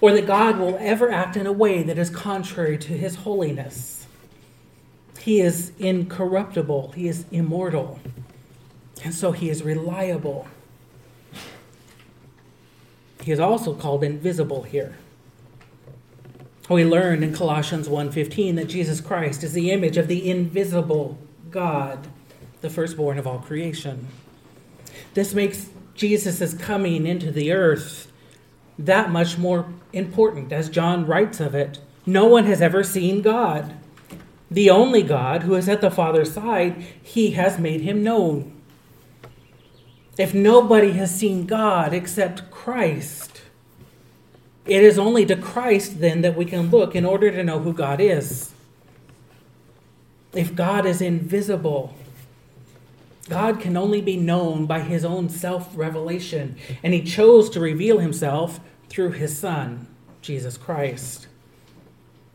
or 0.00 0.12
that 0.12 0.26
God 0.26 0.58
will 0.58 0.76
ever 0.78 1.10
act 1.10 1.36
in 1.36 1.46
a 1.46 1.52
way 1.52 1.82
that 1.82 1.98
is 1.98 2.08
contrary 2.08 2.78
to 2.78 2.92
his 2.92 3.16
holiness. 3.16 4.06
He 5.18 5.40
is 5.40 5.72
incorruptible, 5.78 6.92
he 6.92 7.08
is 7.08 7.24
immortal, 7.32 7.98
and 9.04 9.12
so 9.12 9.32
he 9.32 9.50
is 9.50 9.62
reliable. 9.62 10.46
He 13.22 13.32
is 13.32 13.40
also 13.40 13.74
called 13.74 14.04
invisible 14.04 14.62
here. 14.62 14.96
We 16.68 16.84
learn 16.84 17.22
in 17.22 17.32
Colossians 17.32 17.88
1:15 17.88 18.56
that 18.56 18.68
Jesus 18.68 19.00
Christ 19.00 19.42
is 19.42 19.52
the 19.52 19.70
image 19.70 19.96
of 19.96 20.06
the 20.06 20.28
invisible 20.28 21.18
God, 21.50 22.06
the 22.60 22.70
firstborn 22.70 23.18
of 23.18 23.26
all 23.26 23.38
creation. 23.38 24.08
This 25.14 25.34
makes 25.34 25.70
Jesus' 25.94 26.54
coming 26.54 27.06
into 27.06 27.32
the 27.32 27.52
earth 27.52 28.12
that 28.78 29.10
much 29.10 29.38
more 29.38 29.66
important 29.92 30.52
as 30.52 30.68
John 30.68 31.06
writes 31.06 31.40
of 31.40 31.54
it. 31.54 31.78
No 32.04 32.26
one 32.26 32.44
has 32.44 32.60
ever 32.60 32.84
seen 32.84 33.22
God 33.22 33.74
the 34.50 34.70
only 34.70 35.02
God 35.02 35.42
who 35.42 35.54
is 35.54 35.68
at 35.68 35.80
the 35.80 35.90
Father's 35.90 36.32
side, 36.32 36.82
he 37.02 37.32
has 37.32 37.58
made 37.58 37.82
him 37.82 38.02
known. 38.02 38.52
If 40.16 40.34
nobody 40.34 40.92
has 40.92 41.14
seen 41.14 41.46
God 41.46 41.92
except 41.92 42.50
Christ, 42.50 43.37
it 44.68 44.84
is 44.84 44.98
only 44.98 45.24
to 45.26 45.36
Christ 45.36 46.00
then 46.00 46.20
that 46.20 46.36
we 46.36 46.44
can 46.44 46.70
look 46.70 46.94
in 46.94 47.06
order 47.06 47.30
to 47.30 47.42
know 47.42 47.58
who 47.58 47.72
God 47.72 48.00
is. 48.00 48.52
If 50.34 50.54
God 50.54 50.84
is 50.84 51.00
invisible, 51.00 51.94
God 53.30 53.60
can 53.60 53.76
only 53.76 54.02
be 54.02 54.16
known 54.16 54.66
by 54.66 54.80
his 54.80 55.04
own 55.04 55.30
self 55.30 55.70
revelation, 55.74 56.56
and 56.82 56.92
he 56.92 57.02
chose 57.02 57.48
to 57.50 57.60
reveal 57.60 57.98
himself 57.98 58.60
through 58.88 59.12
his 59.12 59.36
Son, 59.36 59.86
Jesus 60.20 60.56
Christ. 60.56 61.26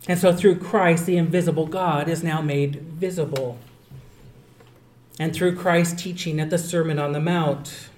And 0.08 0.20
so 0.20 0.34
through 0.34 0.60
Christ, 0.60 1.06
the 1.06 1.18
invisible 1.18 1.68
God 1.68 2.10
is 2.10 2.24
now 2.24 2.42
made 2.42 2.82
visible. 2.82 3.58
And 5.20 5.34
through 5.34 5.56
Christ's 5.56 6.02
teaching 6.02 6.40
at 6.40 6.50
the 6.50 6.58
Sermon 6.58 6.98
on 6.98 7.12
the 7.12 7.20
Mount, 7.20 7.90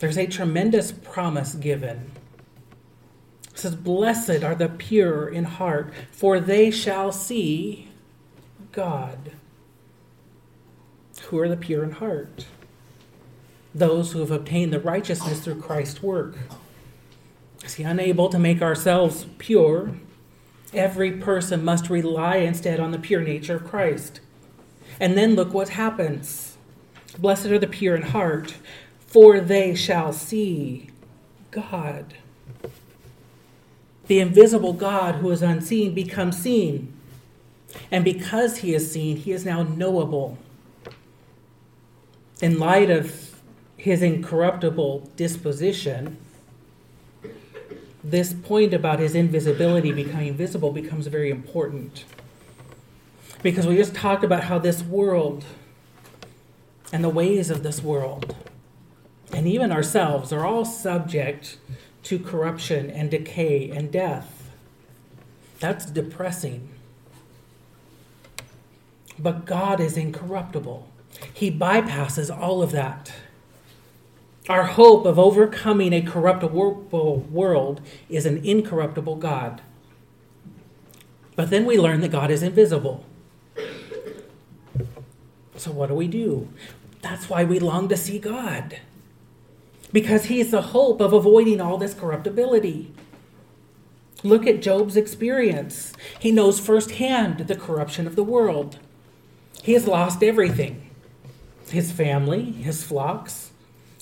there's 0.00 0.18
a 0.18 0.26
tremendous 0.26 0.90
promise 0.90 1.54
given. 1.54 2.10
It 3.54 3.60
says, 3.60 3.76
Blessed 3.76 4.42
are 4.42 4.56
the 4.56 4.68
pure 4.68 5.28
in 5.28 5.44
heart, 5.44 5.92
for 6.10 6.40
they 6.40 6.72
shall 6.72 7.12
see 7.12 7.88
God. 8.72 9.30
Who 11.28 11.38
are 11.38 11.48
the 11.48 11.56
pure 11.56 11.84
in 11.84 11.92
heart? 11.92 12.46
Those 13.72 14.10
who 14.10 14.18
have 14.18 14.32
obtained 14.32 14.72
the 14.72 14.80
righteousness 14.80 15.40
through 15.40 15.60
Christ's 15.60 16.02
work. 16.02 16.36
Is 17.64 17.74
he 17.74 17.84
unable 17.84 18.28
to 18.28 18.40
make 18.40 18.60
ourselves 18.60 19.26
pure? 19.38 19.92
Every 20.72 21.12
person 21.12 21.64
must 21.64 21.88
rely 21.88 22.38
instead 22.38 22.80
on 22.80 22.90
the 22.90 22.98
pure 22.98 23.22
nature 23.22 23.54
of 23.54 23.64
Christ. 23.64 24.20
And 24.98 25.16
then 25.16 25.36
look 25.36 25.54
what 25.54 25.70
happens. 25.70 26.56
Blessed 27.18 27.46
are 27.46 27.58
the 27.60 27.68
pure 27.68 27.94
in 27.94 28.02
heart, 28.02 28.56
for 28.98 29.38
they 29.38 29.76
shall 29.76 30.12
see 30.12 30.90
God. 31.52 32.14
The 34.06 34.20
invisible 34.20 34.72
God 34.72 35.16
who 35.16 35.30
is 35.30 35.42
unseen 35.42 35.94
becomes 35.94 36.36
seen. 36.36 36.92
And 37.90 38.04
because 38.04 38.58
he 38.58 38.74
is 38.74 38.90
seen, 38.90 39.16
he 39.16 39.32
is 39.32 39.44
now 39.44 39.62
knowable. 39.62 40.38
In 42.40 42.58
light 42.58 42.90
of 42.90 43.40
his 43.76 44.02
incorruptible 44.02 45.10
disposition, 45.16 46.18
this 48.02 48.34
point 48.34 48.74
about 48.74 48.98
his 48.98 49.14
invisibility 49.14 49.90
becoming 49.90 50.34
visible 50.34 50.70
becomes 50.70 51.06
very 51.06 51.30
important. 51.30 52.04
Because 53.42 53.66
we 53.66 53.76
just 53.76 53.94
talked 53.94 54.24
about 54.24 54.44
how 54.44 54.58
this 54.58 54.82
world 54.82 55.44
and 56.92 57.02
the 57.02 57.08
ways 57.08 57.50
of 57.50 57.62
this 57.62 57.82
world, 57.82 58.36
and 59.32 59.48
even 59.48 59.72
ourselves, 59.72 60.32
are 60.32 60.44
all 60.44 60.64
subject 60.64 61.56
to 62.04 62.18
corruption 62.18 62.90
and 62.90 63.10
decay 63.10 63.70
and 63.70 63.90
death. 63.90 64.50
That's 65.60 65.86
depressing. 65.86 66.68
But 69.18 69.46
God 69.46 69.80
is 69.80 69.96
incorruptible, 69.96 70.88
He 71.32 71.50
bypasses 71.50 72.34
all 72.34 72.62
of 72.62 72.72
that. 72.72 73.12
Our 74.48 74.64
hope 74.64 75.06
of 75.06 75.18
overcoming 75.18 75.94
a 75.94 76.02
corruptible 76.02 77.26
world 77.30 77.80
is 78.10 78.26
an 78.26 78.44
incorruptible 78.44 79.16
God. 79.16 79.62
But 81.34 81.48
then 81.48 81.64
we 81.64 81.78
learn 81.78 82.02
that 82.02 82.10
God 82.12 82.30
is 82.30 82.42
invisible. 82.42 83.06
So, 85.56 85.70
what 85.70 85.88
do 85.88 85.94
we 85.94 86.08
do? 86.08 86.48
That's 87.00 87.30
why 87.30 87.44
we 87.44 87.58
long 87.58 87.88
to 87.88 87.96
see 87.96 88.18
God. 88.18 88.80
Because 89.94 90.24
He 90.24 90.40
is 90.40 90.50
the 90.50 90.60
hope 90.60 91.00
of 91.00 91.12
avoiding 91.12 91.60
all 91.60 91.78
this 91.78 91.94
corruptibility. 91.94 92.92
Look 94.24 94.44
at 94.44 94.60
Job's 94.60 94.96
experience. 94.96 95.92
He 96.18 96.32
knows 96.32 96.58
firsthand 96.58 97.38
the 97.38 97.54
corruption 97.54 98.08
of 98.08 98.16
the 98.16 98.24
world. 98.24 98.80
He 99.62 99.74
has 99.74 99.86
lost 99.86 100.22
everything 100.22 100.90
his 101.70 101.92
family, 101.92 102.42
his 102.52 102.84
flocks, 102.84 103.52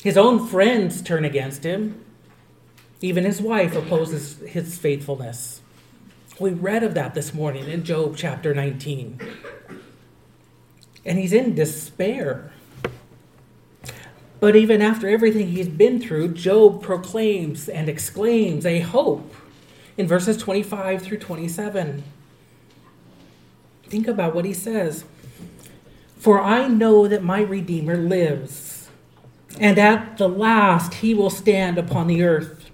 his 0.00 0.16
own 0.16 0.46
friends 0.48 1.02
turn 1.02 1.24
against 1.24 1.62
him. 1.62 2.02
Even 3.00 3.24
his 3.24 3.42
wife 3.42 3.76
opposes 3.76 4.38
his 4.48 4.78
faithfulness. 4.78 5.61
We 6.40 6.52
read 6.52 6.83
of 6.83 6.94
that 6.94 7.14
this 7.14 7.35
morning 7.35 7.68
in 7.68 7.85
Job 7.85 8.16
chapter 8.16 8.55
19. 8.55 9.20
And 11.05 11.18
he's 11.18 11.33
in 11.33 11.55
despair. 11.55 12.50
But 14.42 14.57
even 14.57 14.83
after 14.83 15.09
everything 15.09 15.50
he's 15.50 15.68
been 15.68 16.00
through, 16.00 16.35
Job 16.35 16.83
proclaims 16.83 17.68
and 17.68 17.88
exclaims 17.88 18.66
a 18.66 18.81
hope 18.81 19.37
in 19.96 20.09
verses 20.09 20.37
25 20.37 21.00
through 21.00 21.18
27. 21.18 22.02
Think 23.85 24.09
about 24.09 24.35
what 24.35 24.44
he 24.44 24.52
says. 24.52 25.05
For 26.16 26.40
I 26.40 26.66
know 26.66 27.07
that 27.07 27.22
my 27.22 27.40
Redeemer 27.40 27.96
lives, 27.96 28.88
and 29.61 29.78
at 29.78 30.18
the 30.18 30.28
last 30.28 30.94
he 30.94 31.14
will 31.14 31.31
stand 31.31 31.78
upon 31.78 32.09
the 32.09 32.24
earth. 32.24 32.68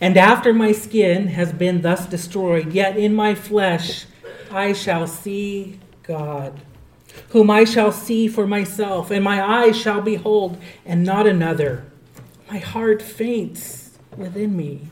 And 0.00 0.16
after 0.16 0.54
my 0.54 0.72
skin 0.72 1.26
has 1.26 1.52
been 1.52 1.82
thus 1.82 2.06
destroyed, 2.06 2.72
yet 2.72 2.96
in 2.96 3.14
my 3.14 3.34
flesh 3.34 4.06
I 4.50 4.72
shall 4.72 5.06
see 5.06 5.78
God 6.02 6.62
whom 7.30 7.50
I 7.50 7.64
shall 7.64 7.92
see 7.92 8.28
for 8.28 8.46
myself, 8.46 9.10
and 9.10 9.24
my 9.24 9.42
eyes 9.42 9.76
shall 9.76 10.00
behold, 10.00 10.58
and 10.84 11.04
not 11.04 11.26
another. 11.26 11.84
My 12.50 12.58
heart 12.58 13.02
faints 13.02 13.98
within 14.16 14.56
me. 14.56 14.88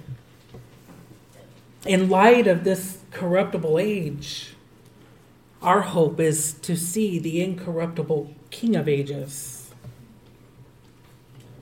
In 1.86 2.08
light 2.08 2.46
of 2.46 2.64
this 2.64 2.98
corruptible 3.10 3.78
age, 3.78 4.54
our 5.62 5.82
hope 5.82 6.20
is 6.20 6.52
to 6.54 6.76
see 6.76 7.18
the 7.18 7.42
incorruptible 7.42 8.34
King 8.50 8.76
of 8.76 8.88
ages. 8.88 9.70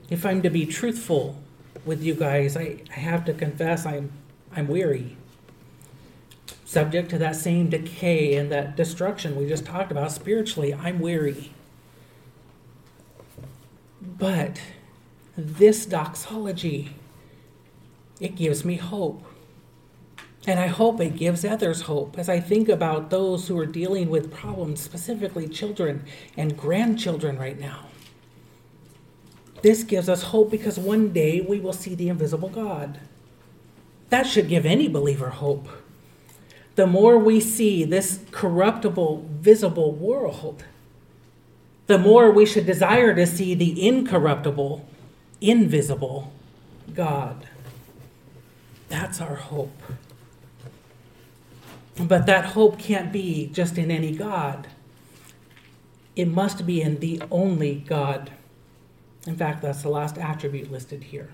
If 0.09 0.25
I'm 0.25 0.41
to 0.41 0.49
be 0.49 0.65
truthful 0.65 1.41
with 1.85 2.03
you 2.03 2.13
guys, 2.13 2.55
I, 2.55 2.81
I 2.89 2.99
have 2.99 3.25
to 3.25 3.33
confess 3.33 3.85
I'm, 3.85 4.11
I'm 4.55 4.67
weary 4.67 5.17
subject 6.73 7.09
to 7.11 7.17
that 7.19 7.35
same 7.35 7.69
decay 7.69 8.35
and 8.35 8.51
that 8.51 8.75
destruction 8.75 9.35
we 9.35 9.47
just 9.47 9.65
talked 9.65 9.91
about 9.91 10.11
spiritually. 10.11 10.73
I'm 10.73 10.99
weary. 10.99 11.53
But 14.01 14.59
this 15.37 15.85
doxology, 15.85 16.95
it 18.19 18.35
gives 18.35 18.65
me 18.65 18.75
hope. 18.75 19.23
And 20.45 20.59
I 20.59 20.67
hope 20.67 20.99
it 20.99 21.15
gives 21.15 21.45
others 21.45 21.81
hope 21.81 22.17
as 22.19 22.27
I 22.27 22.39
think 22.41 22.67
about 22.67 23.09
those 23.09 23.47
who 23.47 23.57
are 23.57 23.65
dealing 23.65 24.09
with 24.09 24.33
problems, 24.33 24.81
specifically 24.81 25.47
children 25.47 26.03
and 26.35 26.57
grandchildren 26.57 27.37
right 27.37 27.57
now. 27.57 27.85
This 29.61 29.83
gives 29.83 30.09
us 30.09 30.23
hope 30.23 30.51
because 30.51 30.77
one 30.77 31.13
day 31.13 31.39
we 31.39 31.61
will 31.61 31.71
see 31.71 31.95
the 31.95 32.09
invisible 32.09 32.49
God. 32.49 32.99
That 34.09 34.27
should 34.27 34.49
give 34.49 34.65
any 34.65 34.89
believer 34.89 35.29
hope 35.29 35.69
the 36.75 36.87
more 36.87 37.17
we 37.17 37.39
see 37.39 37.83
this 37.83 38.19
corruptible, 38.31 39.27
visible 39.39 39.91
world, 39.91 40.63
the 41.87 41.97
more 41.97 42.31
we 42.31 42.45
should 42.45 42.65
desire 42.65 43.13
to 43.13 43.27
see 43.27 43.53
the 43.53 43.87
incorruptible, 43.87 44.85
invisible 45.41 46.33
God. 46.93 47.47
That's 48.89 49.21
our 49.21 49.35
hope. 49.35 49.81
But 51.99 52.25
that 52.25 52.45
hope 52.45 52.79
can't 52.79 53.11
be 53.11 53.49
just 53.53 53.77
in 53.77 53.91
any 53.91 54.11
God. 54.15 54.67
It 56.15 56.27
must 56.27 56.65
be 56.65 56.81
in 56.81 56.99
the 56.99 57.21
only 57.29 57.75
God. 57.75 58.31
In 59.27 59.35
fact, 59.35 59.61
that's 59.61 59.83
the 59.83 59.89
last 59.89 60.17
attribute 60.17 60.71
listed 60.71 61.05
here. 61.05 61.29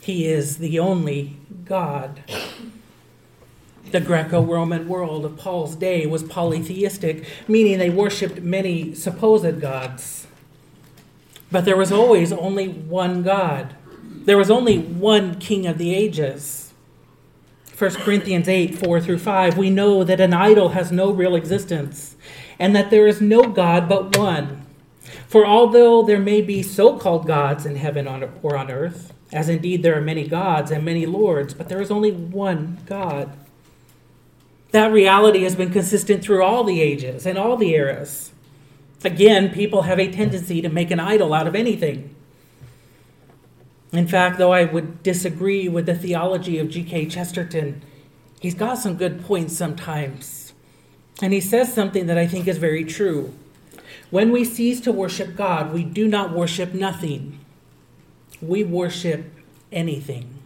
He 0.00 0.26
is 0.26 0.58
the 0.58 0.78
only 0.78 1.36
God. 1.64 2.22
The 3.90 4.00
Greco 4.00 4.42
Roman 4.42 4.86
world 4.86 5.24
of 5.24 5.38
Paul's 5.38 5.74
day 5.74 6.04
was 6.06 6.22
polytheistic, 6.22 7.24
meaning 7.48 7.78
they 7.78 7.88
worshiped 7.88 8.42
many 8.42 8.94
supposed 8.94 9.60
gods. 9.60 10.26
But 11.50 11.64
there 11.64 11.76
was 11.76 11.90
always 11.90 12.32
only 12.32 12.68
one 12.68 13.22
God. 13.22 13.74
There 14.02 14.36
was 14.36 14.50
only 14.50 14.78
one 14.78 15.38
King 15.38 15.66
of 15.66 15.78
the 15.78 15.94
ages. 15.94 16.74
1 17.78 17.90
Corinthians 17.92 18.48
8 18.48 18.76
4 18.76 19.00
through 19.00 19.18
5, 19.18 19.56
we 19.56 19.70
know 19.70 20.04
that 20.04 20.20
an 20.20 20.34
idol 20.34 20.70
has 20.70 20.92
no 20.92 21.10
real 21.10 21.34
existence, 21.34 22.16
and 22.58 22.76
that 22.76 22.90
there 22.90 23.06
is 23.06 23.20
no 23.20 23.44
God 23.44 23.88
but 23.88 24.18
one. 24.18 24.66
For 25.28 25.46
although 25.46 26.02
there 26.02 26.18
may 26.18 26.42
be 26.42 26.62
so 26.62 26.98
called 26.98 27.26
gods 27.26 27.64
in 27.64 27.76
heaven 27.76 28.06
or 28.06 28.56
on 28.56 28.70
earth, 28.70 29.14
as 29.32 29.48
indeed 29.48 29.82
there 29.82 29.96
are 29.96 30.02
many 30.02 30.26
gods 30.26 30.70
and 30.70 30.84
many 30.84 31.06
lords, 31.06 31.54
but 31.54 31.68
there 31.68 31.80
is 31.80 31.90
only 31.90 32.10
one 32.10 32.78
God. 32.84 33.30
That 34.70 34.92
reality 34.92 35.44
has 35.44 35.56
been 35.56 35.72
consistent 35.72 36.22
through 36.22 36.42
all 36.42 36.64
the 36.64 36.80
ages 36.80 37.24
and 37.26 37.38
all 37.38 37.56
the 37.56 37.74
eras. 37.74 38.32
Again, 39.04 39.50
people 39.50 39.82
have 39.82 39.98
a 39.98 40.10
tendency 40.10 40.60
to 40.60 40.68
make 40.68 40.90
an 40.90 41.00
idol 41.00 41.32
out 41.32 41.46
of 41.46 41.54
anything. 41.54 42.14
In 43.92 44.06
fact, 44.06 44.36
though 44.36 44.52
I 44.52 44.64
would 44.64 45.02
disagree 45.02 45.68
with 45.68 45.86
the 45.86 45.94
theology 45.94 46.58
of 46.58 46.68
G.K. 46.68 47.06
Chesterton, 47.06 47.82
he's 48.40 48.54
got 48.54 48.76
some 48.78 48.96
good 48.96 49.24
points 49.24 49.56
sometimes. 49.56 50.52
And 51.22 51.32
he 51.32 51.40
says 51.40 51.72
something 51.72 52.06
that 52.06 52.18
I 52.18 52.26
think 52.26 52.46
is 52.46 52.58
very 52.58 52.84
true. 52.84 53.32
When 54.10 54.30
we 54.30 54.44
cease 54.44 54.80
to 54.82 54.92
worship 54.92 55.36
God, 55.36 55.72
we 55.72 55.84
do 55.84 56.06
not 56.06 56.32
worship 56.32 56.74
nothing, 56.74 57.40
we 58.42 58.64
worship 58.64 59.32
anything. 59.72 60.37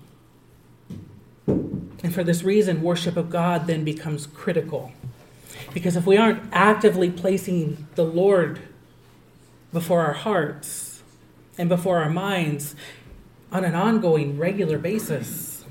And 2.02 2.14
for 2.14 2.24
this 2.24 2.42
reason, 2.42 2.82
worship 2.82 3.16
of 3.16 3.30
God 3.30 3.66
then 3.66 3.84
becomes 3.84 4.26
critical. 4.26 4.92
Because 5.72 5.96
if 5.96 6.06
we 6.06 6.16
aren't 6.16 6.42
actively 6.52 7.10
placing 7.10 7.86
the 7.94 8.04
Lord 8.04 8.60
before 9.72 10.04
our 10.04 10.12
hearts 10.12 11.02
and 11.56 11.68
before 11.68 12.02
our 12.02 12.10
minds 12.10 12.74
on 13.50 13.64
an 13.64 13.74
ongoing, 13.74 14.38
regular 14.38 14.78
basis, 14.78 15.64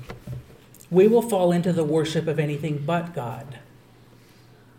we 0.90 1.06
will 1.08 1.22
fall 1.22 1.52
into 1.52 1.72
the 1.72 1.84
worship 1.84 2.26
of 2.26 2.38
anything 2.38 2.82
but 2.84 3.14
God. 3.14 3.58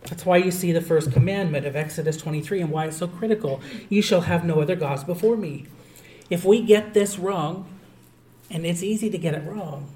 That's 0.04 0.26
why 0.26 0.38
you 0.38 0.52
see 0.52 0.72
the 0.72 0.82
first 0.82 1.12
commandment 1.12 1.66
of 1.66 1.76
Exodus 1.76 2.18
23 2.18 2.62
and 2.62 2.70
why 2.70 2.88
it's 2.88 2.98
so 2.98 3.08
critical. 3.08 3.62
You 3.90 4.02
shall 4.02 4.22
have 4.22 4.44
no 4.44 4.62
other 4.62 4.76
gods 4.76 5.04
before 5.04 5.38
me. 5.38 5.66
If 6.30 6.44
we 6.44 6.62
get 6.62 6.94
this 6.94 7.18
wrong, 7.18 7.68
and 8.50 8.66
it's 8.66 8.84
easy 8.84 9.10
to 9.10 9.18
get 9.18 9.34
it 9.34 9.44
wrong, 9.46 9.90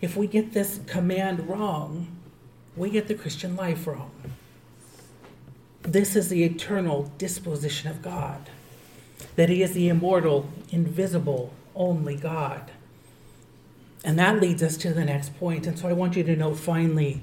if 0.00 0.16
we 0.16 0.26
get 0.26 0.52
this 0.52 0.80
command 0.86 1.48
wrong, 1.48 2.08
we 2.76 2.90
get 2.90 3.08
the 3.08 3.14
Christian 3.14 3.56
life 3.56 3.86
wrong. 3.86 4.10
This 5.82 6.16
is 6.16 6.28
the 6.28 6.44
eternal 6.44 7.12
disposition 7.16 7.90
of 7.90 8.02
God, 8.02 8.50
that 9.36 9.48
He 9.48 9.62
is 9.62 9.72
the 9.72 9.88
immortal, 9.88 10.48
invisible, 10.70 11.52
only 11.74 12.16
God. 12.16 12.70
And 14.04 14.18
that 14.18 14.40
leads 14.40 14.62
us 14.62 14.76
to 14.78 14.92
the 14.92 15.04
next 15.04 15.36
point. 15.38 15.66
And 15.66 15.78
so 15.78 15.88
I 15.88 15.92
want 15.92 16.16
you 16.16 16.22
to 16.24 16.36
know 16.36 16.54
finally 16.54 17.22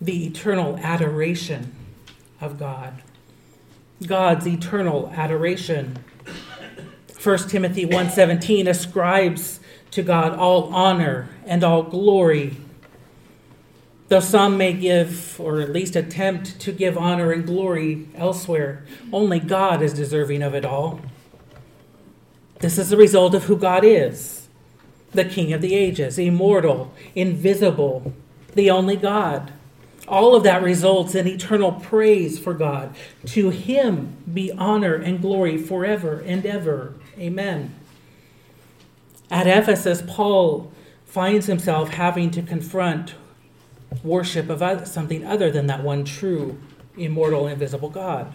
the 0.00 0.26
eternal 0.26 0.78
adoration 0.78 1.74
of 2.40 2.58
God. 2.58 3.02
God's 4.06 4.46
eternal 4.46 5.12
adoration. 5.14 5.98
1 7.22 7.50
Timothy 7.50 7.84
1:17 7.84 8.66
ascribes 8.66 9.59
to 9.92 10.02
God 10.02 10.38
all 10.38 10.72
honor 10.74 11.28
and 11.46 11.64
all 11.64 11.82
glory. 11.82 12.56
Though 14.08 14.20
some 14.20 14.56
may 14.56 14.72
give, 14.72 15.40
or 15.40 15.60
at 15.60 15.70
least 15.70 15.94
attempt 15.94 16.60
to 16.60 16.72
give 16.72 16.98
honor 16.98 17.30
and 17.32 17.46
glory 17.46 18.08
elsewhere, 18.16 18.84
only 19.12 19.38
God 19.38 19.82
is 19.82 19.92
deserving 19.92 20.42
of 20.42 20.54
it 20.54 20.64
all. 20.64 21.00
This 22.58 22.76
is 22.76 22.90
the 22.90 22.96
result 22.96 23.34
of 23.34 23.44
who 23.44 23.56
God 23.56 23.84
is 23.84 24.40
the 25.12 25.24
King 25.24 25.52
of 25.52 25.60
the 25.60 25.74
ages, 25.74 26.18
immortal, 26.18 26.92
invisible, 27.14 28.14
the 28.54 28.70
only 28.70 28.96
God. 28.96 29.52
All 30.06 30.34
of 30.34 30.42
that 30.44 30.62
results 30.62 31.14
in 31.14 31.26
eternal 31.26 31.72
praise 31.72 32.38
for 32.38 32.54
God. 32.54 32.94
To 33.26 33.50
him 33.50 34.16
be 34.32 34.52
honor 34.52 34.94
and 34.94 35.20
glory 35.20 35.58
forever 35.58 36.20
and 36.26 36.44
ever. 36.46 36.94
Amen. 37.18 37.74
At 39.30 39.46
Ephesus, 39.46 40.02
Paul 40.06 40.72
finds 41.04 41.46
himself 41.46 41.90
having 41.90 42.30
to 42.32 42.42
confront 42.42 43.14
worship 44.02 44.48
of 44.48 44.86
something 44.86 45.24
other 45.24 45.50
than 45.50 45.66
that 45.66 45.82
one 45.82 46.04
true, 46.04 46.60
immortal, 46.96 47.46
invisible 47.46 47.90
God. 47.90 48.34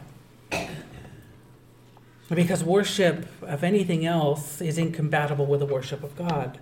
Because 2.29 2.63
worship 2.63 3.27
of 3.43 3.63
anything 3.63 4.05
else 4.05 4.61
is 4.61 4.77
incompatible 4.77 5.45
with 5.45 5.59
the 5.59 5.65
worship 5.65 6.03
of 6.03 6.15
God. 6.15 6.59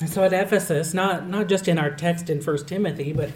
And 0.00 0.10
so 0.10 0.24
at 0.24 0.32
Ephesus, 0.32 0.92
not, 0.92 1.28
not 1.28 1.48
just 1.48 1.68
in 1.68 1.78
our 1.78 1.90
text 1.90 2.28
in 2.28 2.42
1 2.42 2.66
Timothy, 2.66 3.12
but 3.12 3.30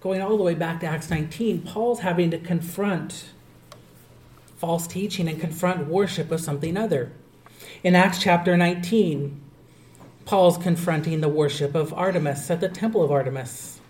going 0.00 0.22
all 0.22 0.36
the 0.36 0.42
way 0.42 0.54
back 0.54 0.80
to 0.80 0.86
Acts 0.86 1.10
19, 1.10 1.62
Paul's 1.62 2.00
having 2.00 2.30
to 2.30 2.38
confront 2.38 3.26
false 4.56 4.86
teaching 4.86 5.28
and 5.28 5.40
confront 5.40 5.86
worship 5.86 6.30
of 6.30 6.40
something 6.40 6.76
other. 6.76 7.12
In 7.82 7.94
Acts 7.94 8.18
chapter 8.18 8.58
19, 8.58 9.40
Paul's 10.26 10.58
confronting 10.58 11.22
the 11.22 11.30
worship 11.30 11.74
of 11.74 11.94
Artemis 11.94 12.50
at 12.50 12.60
the 12.60 12.68
temple 12.68 13.02
of 13.02 13.10
Artemis. 13.10 13.80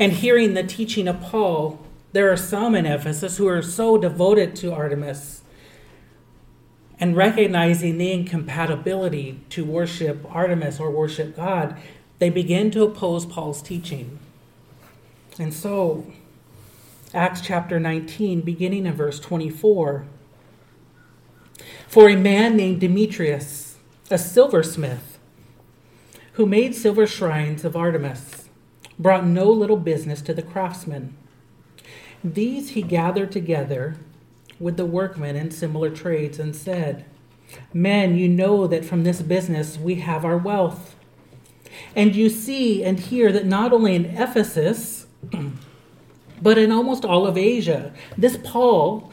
And 0.00 0.10
hearing 0.10 0.54
the 0.54 0.62
teaching 0.62 1.06
of 1.06 1.20
Paul, 1.20 1.84
there 2.12 2.32
are 2.32 2.36
some 2.38 2.74
in 2.74 2.86
Ephesus 2.86 3.36
who 3.36 3.46
are 3.46 3.60
so 3.60 3.98
devoted 3.98 4.56
to 4.56 4.72
Artemis 4.72 5.42
and 6.98 7.14
recognizing 7.14 7.98
the 7.98 8.10
incompatibility 8.10 9.38
to 9.50 9.66
worship 9.66 10.24
Artemis 10.34 10.80
or 10.80 10.90
worship 10.90 11.36
God, 11.36 11.76
they 12.20 12.30
begin 12.30 12.70
to 12.70 12.84
oppose 12.84 13.26
Paul's 13.26 13.60
teaching. 13.60 14.18
And 15.38 15.52
so, 15.52 16.10
Acts 17.12 17.42
chapter 17.42 17.78
19, 17.78 18.40
beginning 18.40 18.86
in 18.86 18.94
verse 18.94 19.20
24. 19.20 20.06
For 21.94 22.08
a 22.08 22.16
man 22.16 22.56
named 22.56 22.80
Demetrius, 22.80 23.76
a 24.10 24.18
silversmith, 24.18 25.20
who 26.32 26.44
made 26.44 26.74
silver 26.74 27.06
shrines 27.06 27.64
of 27.64 27.76
Artemis, 27.76 28.48
brought 28.98 29.24
no 29.24 29.48
little 29.48 29.76
business 29.76 30.20
to 30.22 30.34
the 30.34 30.42
craftsmen. 30.42 31.16
These 32.24 32.70
he 32.70 32.82
gathered 32.82 33.30
together 33.30 33.94
with 34.58 34.76
the 34.76 34.84
workmen 34.84 35.36
in 35.36 35.52
similar 35.52 35.88
trades 35.88 36.40
and 36.40 36.56
said, 36.56 37.04
Men, 37.72 38.18
you 38.18 38.28
know 38.28 38.66
that 38.66 38.84
from 38.84 39.04
this 39.04 39.22
business 39.22 39.78
we 39.78 39.94
have 40.00 40.24
our 40.24 40.36
wealth. 40.36 40.96
And 41.94 42.16
you 42.16 42.28
see 42.28 42.82
and 42.82 42.98
hear 42.98 43.30
that 43.30 43.46
not 43.46 43.72
only 43.72 43.94
in 43.94 44.06
Ephesus, 44.06 45.06
but 46.42 46.58
in 46.58 46.72
almost 46.72 47.04
all 47.04 47.24
of 47.24 47.38
Asia, 47.38 47.94
this 48.18 48.36
Paul 48.42 49.12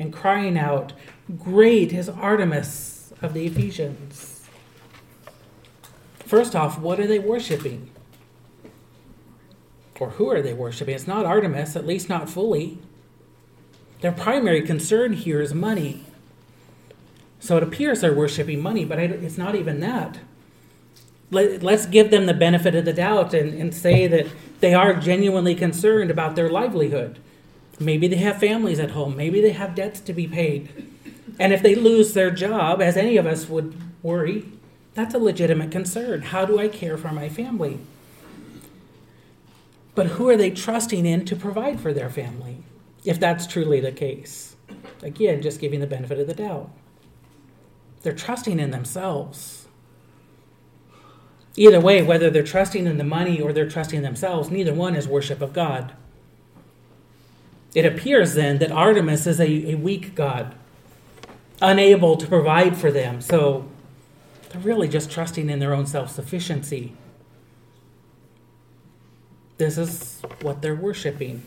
and 0.00 0.12
crying 0.12 0.58
out, 0.58 0.94
Great 1.38 1.92
is 1.92 2.08
Artemis 2.08 3.12
of 3.20 3.34
the 3.34 3.46
Ephesians. 3.46 4.48
First 6.18 6.56
off, 6.56 6.78
what 6.78 6.98
are 6.98 7.06
they 7.06 7.18
worshiping? 7.18 7.90
Or 10.00 10.10
who 10.10 10.30
are 10.30 10.40
they 10.40 10.54
worshiping? 10.54 10.94
It's 10.94 11.06
not 11.06 11.26
Artemis, 11.26 11.76
at 11.76 11.86
least 11.86 12.08
not 12.08 12.30
fully. 12.30 12.78
Their 14.00 14.12
primary 14.12 14.62
concern 14.62 15.12
here 15.12 15.42
is 15.42 15.52
money. 15.52 16.06
So 17.38 17.58
it 17.58 17.62
appears 17.62 18.00
they're 18.00 18.14
worshiping 18.14 18.62
money, 18.62 18.86
but 18.86 18.98
it's 18.98 19.36
not 19.36 19.54
even 19.54 19.80
that. 19.80 20.18
Let, 21.30 21.62
us 21.62 21.84
give 21.84 22.10
them 22.10 22.24
the 22.24 22.34
benefit 22.34 22.74
of 22.74 22.86
the 22.86 22.94
doubt 22.94 23.34
and, 23.34 23.52
and 23.52 23.74
say 23.74 24.06
that 24.06 24.26
they 24.60 24.72
are 24.72 24.94
genuinely 24.94 25.54
concerned 25.54 26.10
about 26.10 26.36
their 26.36 26.48
livelihood. 26.48 27.18
Maybe 27.80 28.06
they 28.08 28.16
have 28.16 28.38
families 28.38 28.78
at 28.78 28.90
home, 28.90 29.16
maybe 29.16 29.40
they 29.40 29.52
have 29.52 29.74
debts 29.74 30.00
to 30.00 30.12
be 30.12 30.26
paid. 30.26 30.68
And 31.38 31.54
if 31.54 31.62
they 31.62 31.74
lose 31.74 32.12
their 32.12 32.30
job, 32.30 32.82
as 32.82 32.98
any 32.98 33.16
of 33.16 33.26
us 33.26 33.48
would 33.48 33.74
worry, 34.02 34.44
that's 34.92 35.14
a 35.14 35.18
legitimate 35.18 35.70
concern. 35.70 36.20
How 36.20 36.44
do 36.44 36.58
I 36.58 36.68
care 36.68 36.98
for 36.98 37.10
my 37.10 37.30
family? 37.30 37.80
But 39.94 40.08
who 40.08 40.28
are 40.28 40.36
they 40.36 40.50
trusting 40.50 41.06
in 41.06 41.24
to 41.24 41.34
provide 41.34 41.80
for 41.80 41.94
their 41.94 42.10
family, 42.10 42.58
if 43.04 43.18
that's 43.18 43.46
truly 43.46 43.80
the 43.80 43.92
case? 43.92 44.54
Again, 45.02 45.40
just 45.40 45.60
giving 45.60 45.80
the 45.80 45.86
benefit 45.86 46.18
of 46.18 46.26
the 46.26 46.34
doubt. 46.34 46.70
They're 48.02 48.12
trusting 48.12 48.60
in 48.60 48.70
themselves. 48.70 49.66
Either 51.56 51.80
way, 51.80 52.02
whether 52.02 52.30
they're 52.30 52.42
trusting 52.42 52.86
in 52.86 52.98
the 52.98 53.04
money 53.04 53.40
or 53.40 53.52
they're 53.52 53.68
trusting 53.68 53.98
in 53.98 54.02
themselves, 54.02 54.50
neither 54.50 54.74
one 54.74 54.94
is 54.94 55.08
worship 55.08 55.40
of 55.40 55.52
God. 55.52 55.94
It 57.74 57.86
appears 57.86 58.34
then 58.34 58.58
that 58.58 58.72
Artemis 58.72 59.26
is 59.26 59.38
a, 59.40 59.72
a 59.72 59.74
weak 59.76 60.14
god, 60.14 60.54
unable 61.62 62.16
to 62.16 62.26
provide 62.26 62.76
for 62.76 62.90
them. 62.90 63.20
So 63.20 63.68
they're 64.48 64.60
really 64.60 64.88
just 64.88 65.10
trusting 65.10 65.48
in 65.48 65.58
their 65.58 65.72
own 65.72 65.86
self 65.86 66.10
sufficiency 66.10 66.94
this 69.60 69.76
is 69.76 70.22
what 70.40 70.62
they're 70.62 70.74
worshiping. 70.74 71.42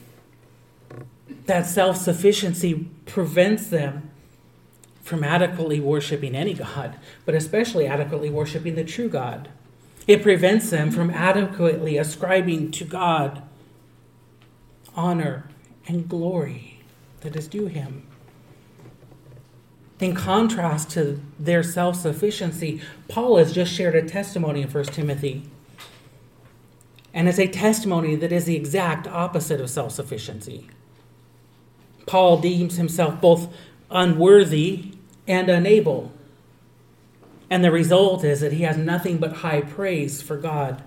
That 1.47 1.65
self 1.65 1.97
sufficiency 1.97 2.88
prevents 3.07 3.67
them 3.67 4.11
from 5.01 5.24
adequately 5.24 5.80
worshiping 5.80 6.36
any 6.36 6.53
God, 6.53 6.95
but 7.26 7.34
especially 7.34 7.88
adequately 7.88 8.30
worshiping 8.30 8.76
the 8.76 8.84
true 8.84 9.09
God. 9.09 9.49
It 10.05 10.21
prevents 10.21 10.69
them 10.69 10.91
from 10.91 11.09
adequately 11.09 11.97
ascribing 11.97 12.69
to 12.71 12.86
God 12.86 13.41
honor 14.95 15.49
and 15.88 16.07
glory 16.07 16.79
that 17.21 17.36
is 17.36 17.47
due 17.47 17.67
him. 17.67 18.05
In 19.99 20.15
contrast 20.15 20.89
to 20.91 21.21
their 21.39 21.63
self 21.63 21.95
sufficiency, 21.95 22.81
Paul 23.07 23.38
has 23.38 23.53
just 23.53 23.73
shared 23.73 23.95
a 23.95 24.07
testimony 24.07 24.61
in 24.61 24.69
1 24.69 24.84
Timothy 24.86 25.43
and 27.13 27.29
it's 27.29 27.39
a 27.39 27.47
testimony 27.47 28.15
that 28.15 28.31
is 28.31 28.45
the 28.45 28.55
exact 28.55 29.07
opposite 29.07 29.61
of 29.61 29.69
self 29.69 29.91
sufficiency. 29.91 30.67
Paul 32.05 32.39
deems 32.39 32.77
himself 32.77 33.21
both 33.21 33.53
unworthy 33.91 34.93
and 35.27 35.47
unable. 35.49 36.11
And 37.49 37.63
the 37.63 37.71
result 37.71 38.23
is 38.23 38.41
that 38.41 38.53
he 38.53 38.63
has 38.63 38.77
nothing 38.77 39.19
but 39.19 39.38
high 39.38 39.61
praise 39.61 40.21
for 40.21 40.38
God. 40.38 40.84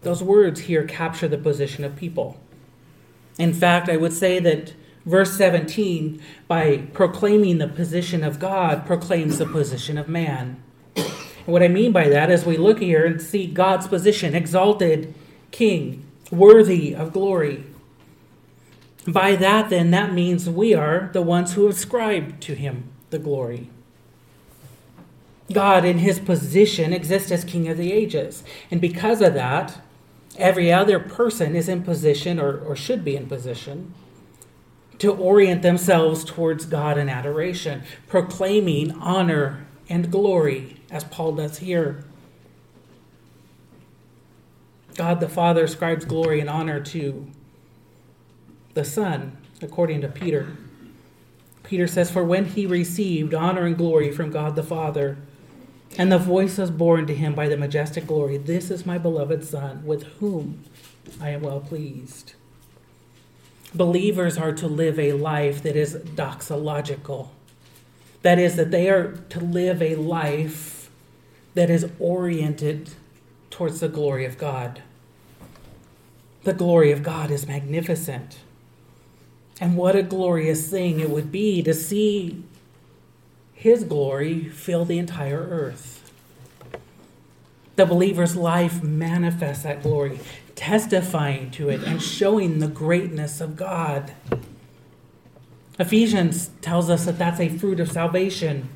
Those 0.00 0.22
words 0.22 0.60
here 0.60 0.84
capture 0.84 1.28
the 1.28 1.36
position 1.36 1.84
of 1.84 1.94
people. 1.94 2.40
In 3.40 3.54
fact, 3.54 3.88
I 3.88 3.96
would 3.96 4.12
say 4.12 4.38
that 4.38 4.74
verse 5.06 5.36
17, 5.36 6.20
by 6.46 6.88
proclaiming 6.92 7.56
the 7.56 7.68
position 7.68 8.22
of 8.22 8.38
God, 8.38 8.84
proclaims 8.84 9.38
the 9.38 9.46
position 9.46 9.96
of 9.96 10.08
man. 10.08 10.62
What 11.46 11.62
I 11.62 11.68
mean 11.68 11.90
by 11.90 12.08
that 12.10 12.30
is 12.30 12.44
we 12.44 12.58
look 12.58 12.80
here 12.80 13.06
and 13.06 13.20
see 13.20 13.46
God's 13.46 13.88
position, 13.88 14.34
exalted 14.34 15.14
king, 15.50 16.04
worthy 16.30 16.94
of 16.94 17.14
glory. 17.14 17.64
By 19.08 19.36
that, 19.36 19.70
then, 19.70 19.90
that 19.92 20.12
means 20.12 20.48
we 20.48 20.74
are 20.74 21.08
the 21.14 21.22
ones 21.22 21.54
who 21.54 21.66
ascribe 21.66 22.40
to 22.40 22.54
him 22.54 22.90
the 23.08 23.18
glory. 23.18 23.70
God, 25.50 25.86
in 25.86 25.98
his 25.98 26.20
position, 26.20 26.92
exists 26.92 27.32
as 27.32 27.42
king 27.42 27.68
of 27.68 27.78
the 27.78 27.90
ages. 27.90 28.44
And 28.70 28.82
because 28.82 29.22
of 29.22 29.32
that, 29.32 29.80
every 30.40 30.72
other 30.72 30.98
person 30.98 31.54
is 31.54 31.68
in 31.68 31.82
position, 31.82 32.40
or, 32.40 32.58
or 32.58 32.74
should 32.74 33.04
be 33.04 33.16
in 33.16 33.26
position, 33.26 33.94
to 34.98 35.12
orient 35.12 35.62
themselves 35.62 36.24
towards 36.24 36.66
God 36.66 36.98
in 36.98 37.08
adoration, 37.08 37.82
proclaiming 38.08 38.92
honor 38.92 39.66
and 39.88 40.10
glory 40.10 40.80
as 40.90 41.04
Paul 41.04 41.32
does 41.32 41.58
here. 41.58 42.04
God 44.94 45.20
the 45.20 45.28
Father 45.28 45.64
ascribes 45.64 46.04
glory 46.04 46.40
and 46.40 46.50
honor 46.50 46.80
to 46.80 47.26
the 48.74 48.84
Son, 48.84 49.36
according 49.62 50.00
to 50.02 50.08
Peter. 50.08 50.56
Peter 51.62 51.86
says, 51.86 52.10
For 52.10 52.24
when 52.24 52.44
he 52.46 52.66
received 52.66 53.32
honor 53.32 53.64
and 53.64 53.76
glory 53.76 54.10
from 54.12 54.30
God 54.30 54.56
the 54.56 54.62
Father, 54.62 55.16
and 55.98 56.10
the 56.10 56.18
voice 56.18 56.58
was 56.58 56.70
borne 56.70 57.06
to 57.06 57.14
him 57.14 57.34
by 57.34 57.48
the 57.48 57.56
majestic 57.56 58.06
glory, 58.06 58.36
This 58.36 58.70
is 58.70 58.86
my 58.86 58.98
beloved 58.98 59.44
Son, 59.44 59.84
with 59.84 60.04
whom 60.18 60.64
I 61.20 61.30
am 61.30 61.42
well 61.42 61.60
pleased. 61.60 62.34
Believers 63.74 64.36
are 64.36 64.52
to 64.52 64.66
live 64.66 64.98
a 64.98 65.12
life 65.12 65.62
that 65.62 65.76
is 65.76 65.94
doxological. 65.94 67.28
That 68.22 68.38
is, 68.38 68.56
that 68.56 68.70
they 68.70 68.88
are 68.90 69.12
to 69.30 69.40
live 69.40 69.80
a 69.80 69.94
life 69.94 70.90
that 71.54 71.70
is 71.70 71.90
oriented 71.98 72.90
towards 73.50 73.80
the 73.80 73.88
glory 73.88 74.24
of 74.24 74.38
God. 74.38 74.82
The 76.44 76.52
glory 76.52 76.90
of 76.92 77.02
God 77.02 77.30
is 77.30 77.46
magnificent. 77.46 78.38
And 79.60 79.76
what 79.76 79.94
a 79.94 80.02
glorious 80.02 80.68
thing 80.68 81.00
it 81.00 81.10
would 81.10 81.30
be 81.30 81.62
to 81.62 81.74
see 81.74 82.42
His 83.60 83.84
glory 83.84 84.44
fill 84.44 84.86
the 84.86 84.98
entire 84.98 85.42
earth. 85.42 86.10
The 87.76 87.84
believer's 87.84 88.34
life 88.34 88.82
manifests 88.82 89.64
that 89.64 89.82
glory, 89.82 90.18
testifying 90.54 91.50
to 91.50 91.68
it 91.68 91.82
and 91.82 92.00
showing 92.00 92.58
the 92.60 92.68
greatness 92.68 93.38
of 93.38 93.56
God. 93.56 94.14
Ephesians 95.78 96.48
tells 96.62 96.88
us 96.88 97.04
that 97.04 97.18
that's 97.18 97.38
a 97.38 97.50
fruit 97.50 97.80
of 97.80 97.92
salvation 97.92 98.70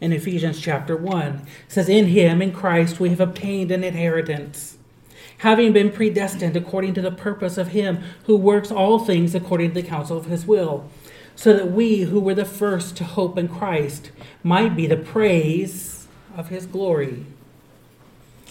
in 0.00 0.12
Ephesians 0.12 0.60
chapter 0.60 0.96
1. 0.96 1.34
It 1.34 1.42
says, 1.66 1.88
In 1.88 2.06
him, 2.06 2.40
in 2.40 2.52
Christ, 2.52 3.00
we 3.00 3.08
have 3.08 3.20
obtained 3.20 3.72
an 3.72 3.82
inheritance, 3.82 4.78
having 5.38 5.72
been 5.72 5.90
predestined 5.90 6.56
according 6.56 6.94
to 6.94 7.02
the 7.02 7.10
purpose 7.10 7.58
of 7.58 7.68
him 7.68 8.04
who 8.26 8.36
works 8.36 8.70
all 8.70 9.00
things 9.00 9.34
according 9.34 9.70
to 9.70 9.82
the 9.82 9.88
counsel 9.88 10.16
of 10.16 10.26
his 10.26 10.46
will, 10.46 10.88
so 11.38 11.52
that 11.52 11.70
we 11.70 12.00
who 12.00 12.18
were 12.18 12.34
the 12.34 12.44
first 12.44 12.96
to 12.96 13.04
hope 13.04 13.38
in 13.38 13.46
Christ 13.46 14.10
might 14.42 14.74
be 14.74 14.88
the 14.88 14.96
praise 14.96 16.08
of 16.36 16.48
his 16.48 16.66
glory. 16.66 17.26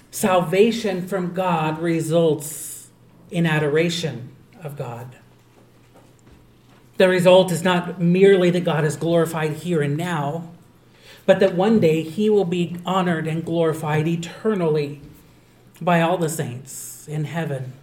Salvation 0.10 1.06
from 1.06 1.34
God 1.34 1.80
results 1.80 2.88
in 3.30 3.46
adoration 3.46 4.30
of 4.64 4.78
God. 4.78 5.18
The 6.96 7.10
result 7.10 7.52
is 7.52 7.62
not 7.62 8.00
merely 8.00 8.52
that 8.52 8.64
God 8.64 8.86
is 8.86 8.96
glorified 8.96 9.52
here 9.52 9.82
and 9.82 9.98
now, 9.98 10.50
but 11.26 11.42
that 11.42 11.56
one 11.56 11.82
day 11.82 12.04
he 12.04 12.30
will 12.30 12.46
be 12.46 12.78
honored 12.86 13.28
and 13.28 13.44
glorified 13.44 14.08
eternally 14.08 15.02
by 15.82 16.00
all 16.00 16.18
the 16.18 16.30
saints 16.30 17.06
in 17.06 17.26
heaven, 17.26 17.74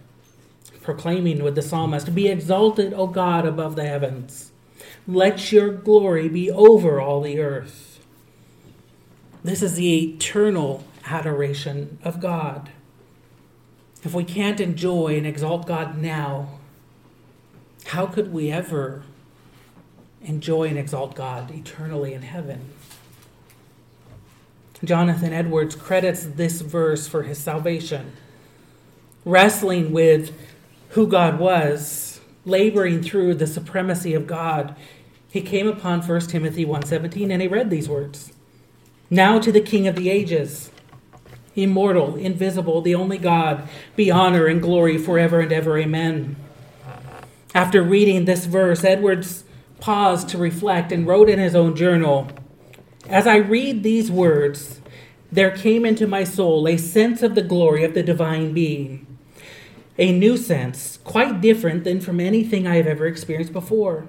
proclaiming 0.81 1.43
with 1.43 1.53
the 1.53 1.61
psalmist, 1.61 2.15
Be 2.15 2.27
exalted, 2.27 2.91
O 2.95 3.05
God, 3.05 3.45
above 3.45 3.75
the 3.75 3.85
heavens. 3.85 4.51
Let 5.07 5.51
your 5.51 5.71
glory 5.71 6.29
be 6.29 6.49
over 6.49 6.99
all 6.99 7.21
the 7.21 7.39
earth. 7.39 7.99
This 9.43 9.61
is 9.61 9.75
the 9.75 10.13
eternal 10.13 10.83
adoration 11.05 11.99
of 12.03 12.19
God. 12.19 12.71
If 14.03 14.13
we 14.13 14.23
can't 14.23 14.59
enjoy 14.59 15.17
and 15.17 15.27
exalt 15.27 15.67
God 15.67 15.97
now, 15.97 16.59
how 17.85 18.07
could 18.07 18.33
we 18.33 18.51
ever 18.51 19.03
enjoy 20.23 20.69
and 20.69 20.77
exalt 20.77 21.15
God 21.15 21.51
eternally 21.51 22.13
in 22.13 22.23
heaven? 22.23 22.71
Jonathan 24.83 25.33
Edwards 25.33 25.75
credits 25.75 26.25
this 26.25 26.61
verse 26.61 27.07
for 27.07 27.23
his 27.23 27.37
salvation. 27.37 28.11
Wrestling 29.23 29.91
with 29.91 30.35
who 30.89 31.07
God 31.07 31.39
was, 31.39 32.04
laboring 32.45 33.01
through 33.01 33.35
the 33.35 33.47
supremacy 33.47 34.13
of 34.13 34.27
God, 34.27 34.75
he 35.29 35.41
came 35.41 35.67
upon 35.67 36.01
1 36.01 36.29
Timothy 36.29 36.63
1:17 36.65 37.31
and 37.31 37.41
he 37.41 37.47
read 37.47 37.69
these 37.69 37.89
words. 37.89 38.31
Now 39.09 39.39
to 39.39 39.51
the 39.51 39.61
king 39.61 39.87
of 39.87 39.95
the 39.95 40.09
ages, 40.09 40.71
immortal, 41.55 42.15
invisible, 42.15 42.81
the 42.81 42.95
only 42.95 43.17
God, 43.17 43.67
be 43.95 44.11
honor 44.11 44.45
and 44.47 44.61
glory 44.61 44.97
forever 44.97 45.41
and 45.41 45.51
ever. 45.51 45.77
Amen. 45.77 46.35
After 47.53 47.81
reading 47.81 48.25
this 48.25 48.45
verse, 48.45 48.83
Edwards 48.83 49.43
paused 49.79 50.29
to 50.29 50.37
reflect 50.37 50.91
and 50.91 51.05
wrote 51.07 51.29
in 51.29 51.39
his 51.39 51.55
own 51.55 51.75
journal 51.75 52.29
As 53.07 53.27
I 53.27 53.35
read 53.35 53.83
these 53.83 54.09
words, 54.09 54.81
there 55.31 55.51
came 55.51 55.85
into 55.85 56.07
my 56.07 56.23
soul 56.23 56.67
a 56.67 56.77
sense 56.77 57.21
of 57.21 57.35
the 57.35 57.43
glory 57.43 57.83
of 57.83 57.93
the 57.93 58.01
divine 58.01 58.51
being. 58.51 59.05
A 59.97 60.11
new 60.11 60.35
sense, 60.37 60.99
quite 61.03 61.41
different 61.41 61.83
than 61.83 62.01
from 62.01 62.19
anything 62.19 62.67
I 62.67 62.75
have 62.75 62.87
ever 62.87 63.05
experienced 63.07 63.53
before. 63.53 64.07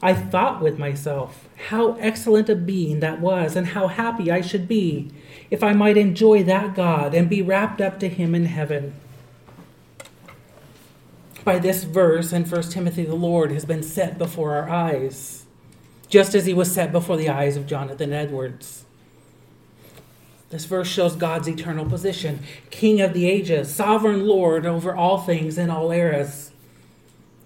I 0.00 0.14
thought 0.14 0.62
with 0.62 0.78
myself 0.78 1.48
how 1.68 1.94
excellent 1.94 2.48
a 2.48 2.54
being 2.54 3.00
that 3.00 3.20
was, 3.20 3.56
and 3.56 3.68
how 3.68 3.88
happy 3.88 4.30
I 4.30 4.40
should 4.40 4.68
be 4.68 5.10
if 5.50 5.64
I 5.64 5.72
might 5.72 5.96
enjoy 5.96 6.44
that 6.44 6.74
God 6.76 7.14
and 7.14 7.28
be 7.28 7.42
wrapped 7.42 7.80
up 7.80 7.98
to 8.00 8.08
Him 8.08 8.34
in 8.34 8.46
heaven 8.46 8.94
by 11.48 11.58
this 11.58 11.84
verse 11.84 12.30
in 12.30 12.44
1 12.44 12.62
Timothy, 12.64 13.06
the 13.06 13.14
Lord 13.14 13.50
has 13.52 13.64
been 13.64 13.82
set 13.82 14.18
before 14.18 14.54
our 14.54 14.68
eyes, 14.68 15.46
just 16.06 16.34
as 16.34 16.44
he 16.44 16.52
was 16.52 16.70
set 16.70 16.92
before 16.92 17.16
the 17.16 17.30
eyes 17.30 17.56
of 17.56 17.66
Jonathan 17.66 18.12
Edwards. 18.12 18.84
This 20.50 20.64
verse 20.64 20.88
shows 20.88 21.14
God's 21.14 21.48
eternal 21.48 21.84
position 21.84 22.40
King 22.70 23.00
of 23.00 23.12
the 23.12 23.28
ages, 23.28 23.74
sovereign 23.74 24.26
Lord 24.26 24.64
over 24.64 24.94
all 24.94 25.18
things 25.18 25.58
in 25.58 25.70
all 25.70 25.90
eras. 25.90 26.52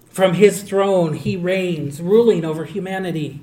From 0.09 0.35
his 0.35 0.63
throne, 0.63 1.15
he 1.15 1.35
reigns, 1.35 2.01
ruling 2.01 2.45
over 2.45 2.65
humanity, 2.65 3.41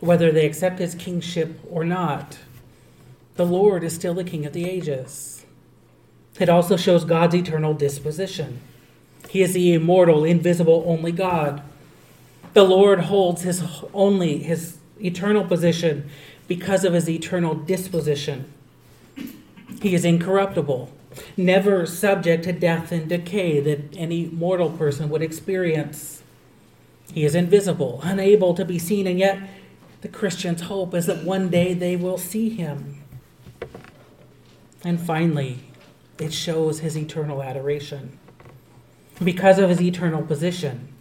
whether 0.00 0.32
they 0.32 0.46
accept 0.46 0.78
his 0.78 0.94
kingship 0.94 1.60
or 1.70 1.84
not. 1.84 2.38
The 3.36 3.46
Lord 3.46 3.84
is 3.84 3.94
still 3.94 4.14
the 4.14 4.24
King 4.24 4.46
of 4.46 4.52
the 4.52 4.68
ages. 4.68 5.44
It 6.40 6.48
also 6.48 6.76
shows 6.76 7.04
God's 7.04 7.34
eternal 7.34 7.74
disposition. 7.74 8.60
He 9.28 9.42
is 9.42 9.52
the 9.52 9.74
immortal, 9.74 10.24
invisible, 10.24 10.82
only 10.86 11.12
God. 11.12 11.62
The 12.54 12.64
Lord 12.64 13.00
holds 13.00 13.42
his 13.42 13.62
only 13.94 14.38
his 14.38 14.78
eternal 15.00 15.44
position 15.44 16.10
because 16.48 16.84
of 16.84 16.94
his 16.94 17.08
eternal 17.08 17.54
disposition. 17.54 18.52
He 19.82 19.96
is 19.96 20.04
incorruptible, 20.04 20.92
never 21.36 21.86
subject 21.86 22.44
to 22.44 22.52
death 22.52 22.92
and 22.92 23.08
decay 23.08 23.58
that 23.58 23.96
any 23.96 24.26
mortal 24.26 24.70
person 24.70 25.08
would 25.10 25.22
experience. 25.22 26.22
He 27.12 27.24
is 27.24 27.34
invisible, 27.34 27.98
unable 28.04 28.54
to 28.54 28.64
be 28.64 28.78
seen, 28.78 29.08
and 29.08 29.18
yet 29.18 29.40
the 30.00 30.08
Christian's 30.08 30.62
hope 30.62 30.94
is 30.94 31.06
that 31.06 31.24
one 31.24 31.48
day 31.48 31.74
they 31.74 31.96
will 31.96 32.16
see 32.16 32.48
him. 32.48 33.02
And 34.84 35.00
finally, 35.00 35.64
it 36.16 36.32
shows 36.32 36.78
his 36.78 36.96
eternal 36.96 37.42
adoration 37.42 38.20
because 39.22 39.58
of 39.58 39.68
his 39.68 39.82
eternal 39.82 40.22
position 40.22 40.92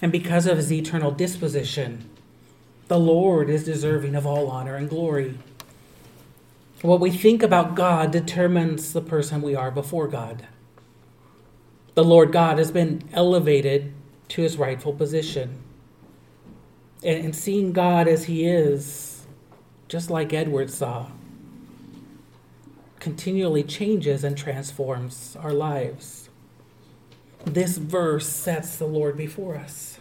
and 0.00 0.12
because 0.12 0.46
of 0.46 0.58
his 0.58 0.72
eternal 0.72 1.10
disposition, 1.10 2.08
the 2.86 3.00
Lord 3.00 3.50
is 3.50 3.64
deserving 3.64 4.14
of 4.14 4.26
all 4.26 4.48
honor 4.48 4.76
and 4.76 4.88
glory. 4.88 5.38
What 6.82 7.00
we 7.00 7.10
think 7.10 7.42
about 7.42 7.74
God 7.74 8.10
determines 8.10 8.92
the 8.92 9.00
person 9.00 9.42
we 9.42 9.54
are 9.54 9.70
before 9.70 10.06
God. 10.06 10.46
The 11.94 12.04
Lord 12.04 12.30
God 12.30 12.58
has 12.58 12.70
been 12.70 13.02
elevated 13.12 13.92
to 14.28 14.42
his 14.42 14.56
rightful 14.56 14.92
position. 14.92 15.58
And 17.02 17.34
seeing 17.34 17.72
God 17.72 18.06
as 18.06 18.24
he 18.24 18.46
is, 18.46 19.26
just 19.88 20.10
like 20.10 20.32
Edward 20.32 20.70
saw, 20.70 21.06
continually 23.00 23.62
changes 23.62 24.22
and 24.22 24.36
transforms 24.36 25.36
our 25.40 25.52
lives 25.52 26.28
this 27.44 27.76
verse 27.78 28.28
sets 28.28 28.76
the 28.76 28.86
Lord 28.86 29.16
before 29.16 29.56
us. 29.56 29.98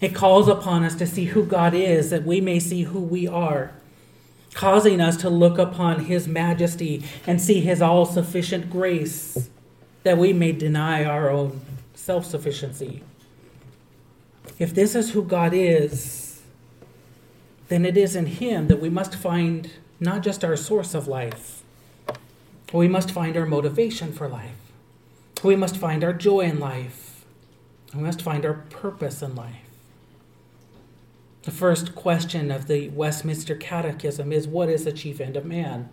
It 0.00 0.14
calls 0.14 0.48
upon 0.48 0.84
us 0.84 0.94
to 0.96 1.06
see 1.06 1.26
who 1.26 1.44
God 1.44 1.74
is, 1.74 2.10
that 2.10 2.24
we 2.24 2.40
may 2.40 2.58
see 2.58 2.82
who 2.82 3.00
we 3.00 3.26
are, 3.26 3.72
causing 4.54 5.00
us 5.00 5.16
to 5.18 5.28
look 5.28 5.58
upon 5.58 6.06
His 6.06 6.26
majesty 6.26 7.04
and 7.26 7.40
see 7.40 7.60
His 7.60 7.82
all 7.82 8.06
sufficient 8.06 8.70
grace, 8.70 9.50
that 10.04 10.16
we 10.18 10.32
may 10.32 10.52
deny 10.52 11.04
our 11.04 11.28
own 11.28 11.60
self 11.94 12.24
sufficiency. 12.24 13.02
If 14.58 14.74
this 14.74 14.94
is 14.94 15.10
who 15.10 15.24
God 15.24 15.52
is, 15.52 16.42
then 17.68 17.84
it 17.84 17.96
is 17.96 18.14
in 18.14 18.26
Him 18.26 18.68
that 18.68 18.80
we 18.80 18.88
must 18.88 19.14
find 19.14 19.70
not 20.00 20.22
just 20.22 20.44
our 20.44 20.56
source 20.56 20.94
of 20.94 21.08
life, 21.08 21.62
we 22.72 22.88
must 22.88 23.10
find 23.10 23.36
our 23.36 23.46
motivation 23.46 24.12
for 24.12 24.28
life. 24.28 24.56
We 25.42 25.56
must 25.56 25.76
find 25.76 26.02
our 26.02 26.12
joy 26.12 26.40
in 26.40 26.58
life. 26.58 27.24
We 27.94 28.02
must 28.02 28.22
find 28.22 28.44
our 28.44 28.54
purpose 28.70 29.22
in 29.22 29.34
life. 29.36 29.63
The 31.44 31.50
first 31.50 31.94
question 31.94 32.50
of 32.50 32.68
the 32.68 32.88
Westminster 32.88 33.54
Catechism 33.54 34.32
is 34.32 34.48
What 34.48 34.70
is 34.70 34.84
the 34.84 34.92
chief 34.92 35.20
end 35.20 35.36
of 35.36 35.44
man? 35.44 35.90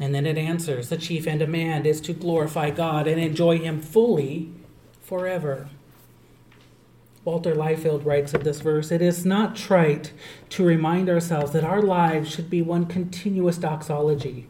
And 0.00 0.12
then 0.12 0.26
it 0.26 0.36
answers 0.36 0.88
The 0.88 0.96
chief 0.96 1.28
end 1.28 1.40
of 1.40 1.48
man 1.48 1.86
is 1.86 2.00
to 2.02 2.12
glorify 2.12 2.70
God 2.70 3.06
and 3.06 3.20
enjoy 3.20 3.58
Him 3.58 3.80
fully 3.80 4.50
forever. 5.00 5.68
Walter 7.24 7.54
Liefeld 7.54 8.04
writes 8.04 8.34
of 8.34 8.42
this 8.42 8.60
verse 8.60 8.90
It 8.90 9.00
is 9.00 9.24
not 9.24 9.54
trite 9.54 10.12
to 10.50 10.64
remind 10.64 11.08
ourselves 11.08 11.52
that 11.52 11.64
our 11.64 11.82
lives 11.82 12.28
should 12.28 12.50
be 12.50 12.60
one 12.60 12.86
continuous 12.86 13.58
doxology, 13.58 14.48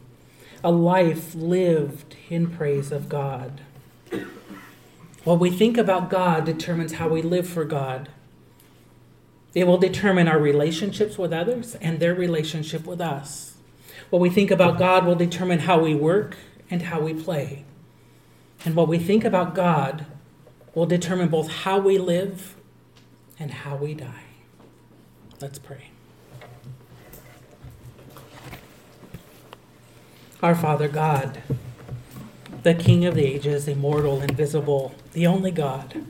a 0.64 0.70
life 0.70 1.34
lived 1.34 2.16
in 2.30 2.50
praise 2.50 2.90
of 2.90 3.10
God. 3.10 3.60
What 5.24 5.40
we 5.40 5.50
think 5.50 5.76
about 5.76 6.08
God 6.08 6.46
determines 6.46 6.94
how 6.94 7.08
we 7.08 7.20
live 7.20 7.46
for 7.46 7.64
God. 7.64 8.08
It 9.56 9.66
will 9.66 9.78
determine 9.78 10.28
our 10.28 10.38
relationships 10.38 11.16
with 11.16 11.32
others 11.32 11.76
and 11.76 11.98
their 11.98 12.14
relationship 12.14 12.84
with 12.84 13.00
us. 13.00 13.56
What 14.10 14.20
we 14.20 14.28
think 14.28 14.50
about 14.50 14.78
God 14.78 15.06
will 15.06 15.14
determine 15.14 15.60
how 15.60 15.78
we 15.78 15.94
work 15.94 16.36
and 16.70 16.82
how 16.82 17.00
we 17.00 17.14
play. 17.14 17.64
And 18.66 18.76
what 18.76 18.86
we 18.86 18.98
think 18.98 19.24
about 19.24 19.54
God 19.54 20.04
will 20.74 20.84
determine 20.84 21.28
both 21.28 21.48
how 21.48 21.78
we 21.78 21.96
live 21.96 22.54
and 23.38 23.50
how 23.50 23.76
we 23.76 23.94
die. 23.94 24.24
Let's 25.40 25.58
pray. 25.58 25.88
Our 30.42 30.54
Father 30.54 30.86
God, 30.86 31.40
the 32.62 32.74
King 32.74 33.06
of 33.06 33.14
the 33.14 33.24
ages, 33.24 33.66
immortal, 33.68 34.20
invisible, 34.20 34.94
the 35.14 35.26
only 35.26 35.50
God. 35.50 36.04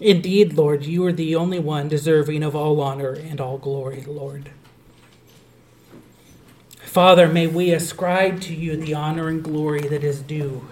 Indeed, 0.00 0.52
Lord, 0.52 0.84
you 0.84 1.06
are 1.06 1.12
the 1.12 1.34
only 1.34 1.58
one 1.58 1.88
deserving 1.88 2.42
of 2.42 2.54
all 2.54 2.80
honor 2.82 3.12
and 3.12 3.40
all 3.40 3.56
glory, 3.56 4.02
Lord. 4.06 4.50
Father, 6.80 7.28
may 7.28 7.46
we 7.46 7.72
ascribe 7.72 8.40
to 8.42 8.54
you 8.54 8.76
the 8.76 8.94
honor 8.94 9.28
and 9.28 9.42
glory 9.42 9.80
that 9.82 10.04
is 10.04 10.20
due. 10.20 10.68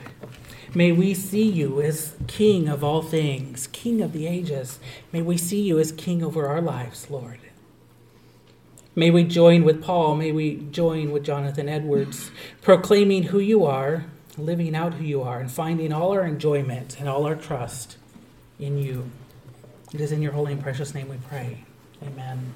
May 0.75 0.93
we 0.93 1.15
see 1.15 1.49
you 1.49 1.81
as 1.81 2.17
King 2.27 2.69
of 2.69 2.85
all 2.85 3.01
things, 3.01 3.69
King 3.69 4.03
of 4.03 4.13
the 4.13 4.27
ages. 4.27 4.79
May 5.13 5.23
we 5.23 5.39
see 5.39 5.63
you 5.63 5.79
as 5.79 5.93
King 5.93 6.23
over 6.23 6.47
our 6.47 6.61
lives, 6.61 7.09
Lord. 7.09 7.39
May 8.95 9.11
we 9.11 9.25
join 9.25 9.65
with 9.65 9.83
Paul, 9.83 10.17
may 10.17 10.33
we 10.33 10.57
join 10.71 11.11
with 11.13 11.25
Jonathan 11.25 11.69
Edwards, 11.69 12.31
proclaiming 12.61 13.25
who 13.25 13.39
you 13.39 13.65
are, 13.65 14.05
living 14.37 14.75
out 14.75 14.95
who 14.95 15.05
you 15.05 15.23
are, 15.23 15.41
and 15.41 15.51
finding 15.51 15.93
all 15.93 16.13
our 16.13 16.25
enjoyment 16.25 16.99
and 17.01 17.09
all 17.09 17.25
our 17.25 17.35
trust 17.35 17.97
in 18.59 18.79
you. 18.79 19.11
It 19.93 20.01
is 20.01 20.13
in 20.13 20.23
your 20.23 20.33
holy 20.33 20.53
and 20.53 20.63
precious 20.63 20.95
name 20.95 21.09
we 21.09 21.17
pray. 21.29 21.65
Amen. 22.03 22.55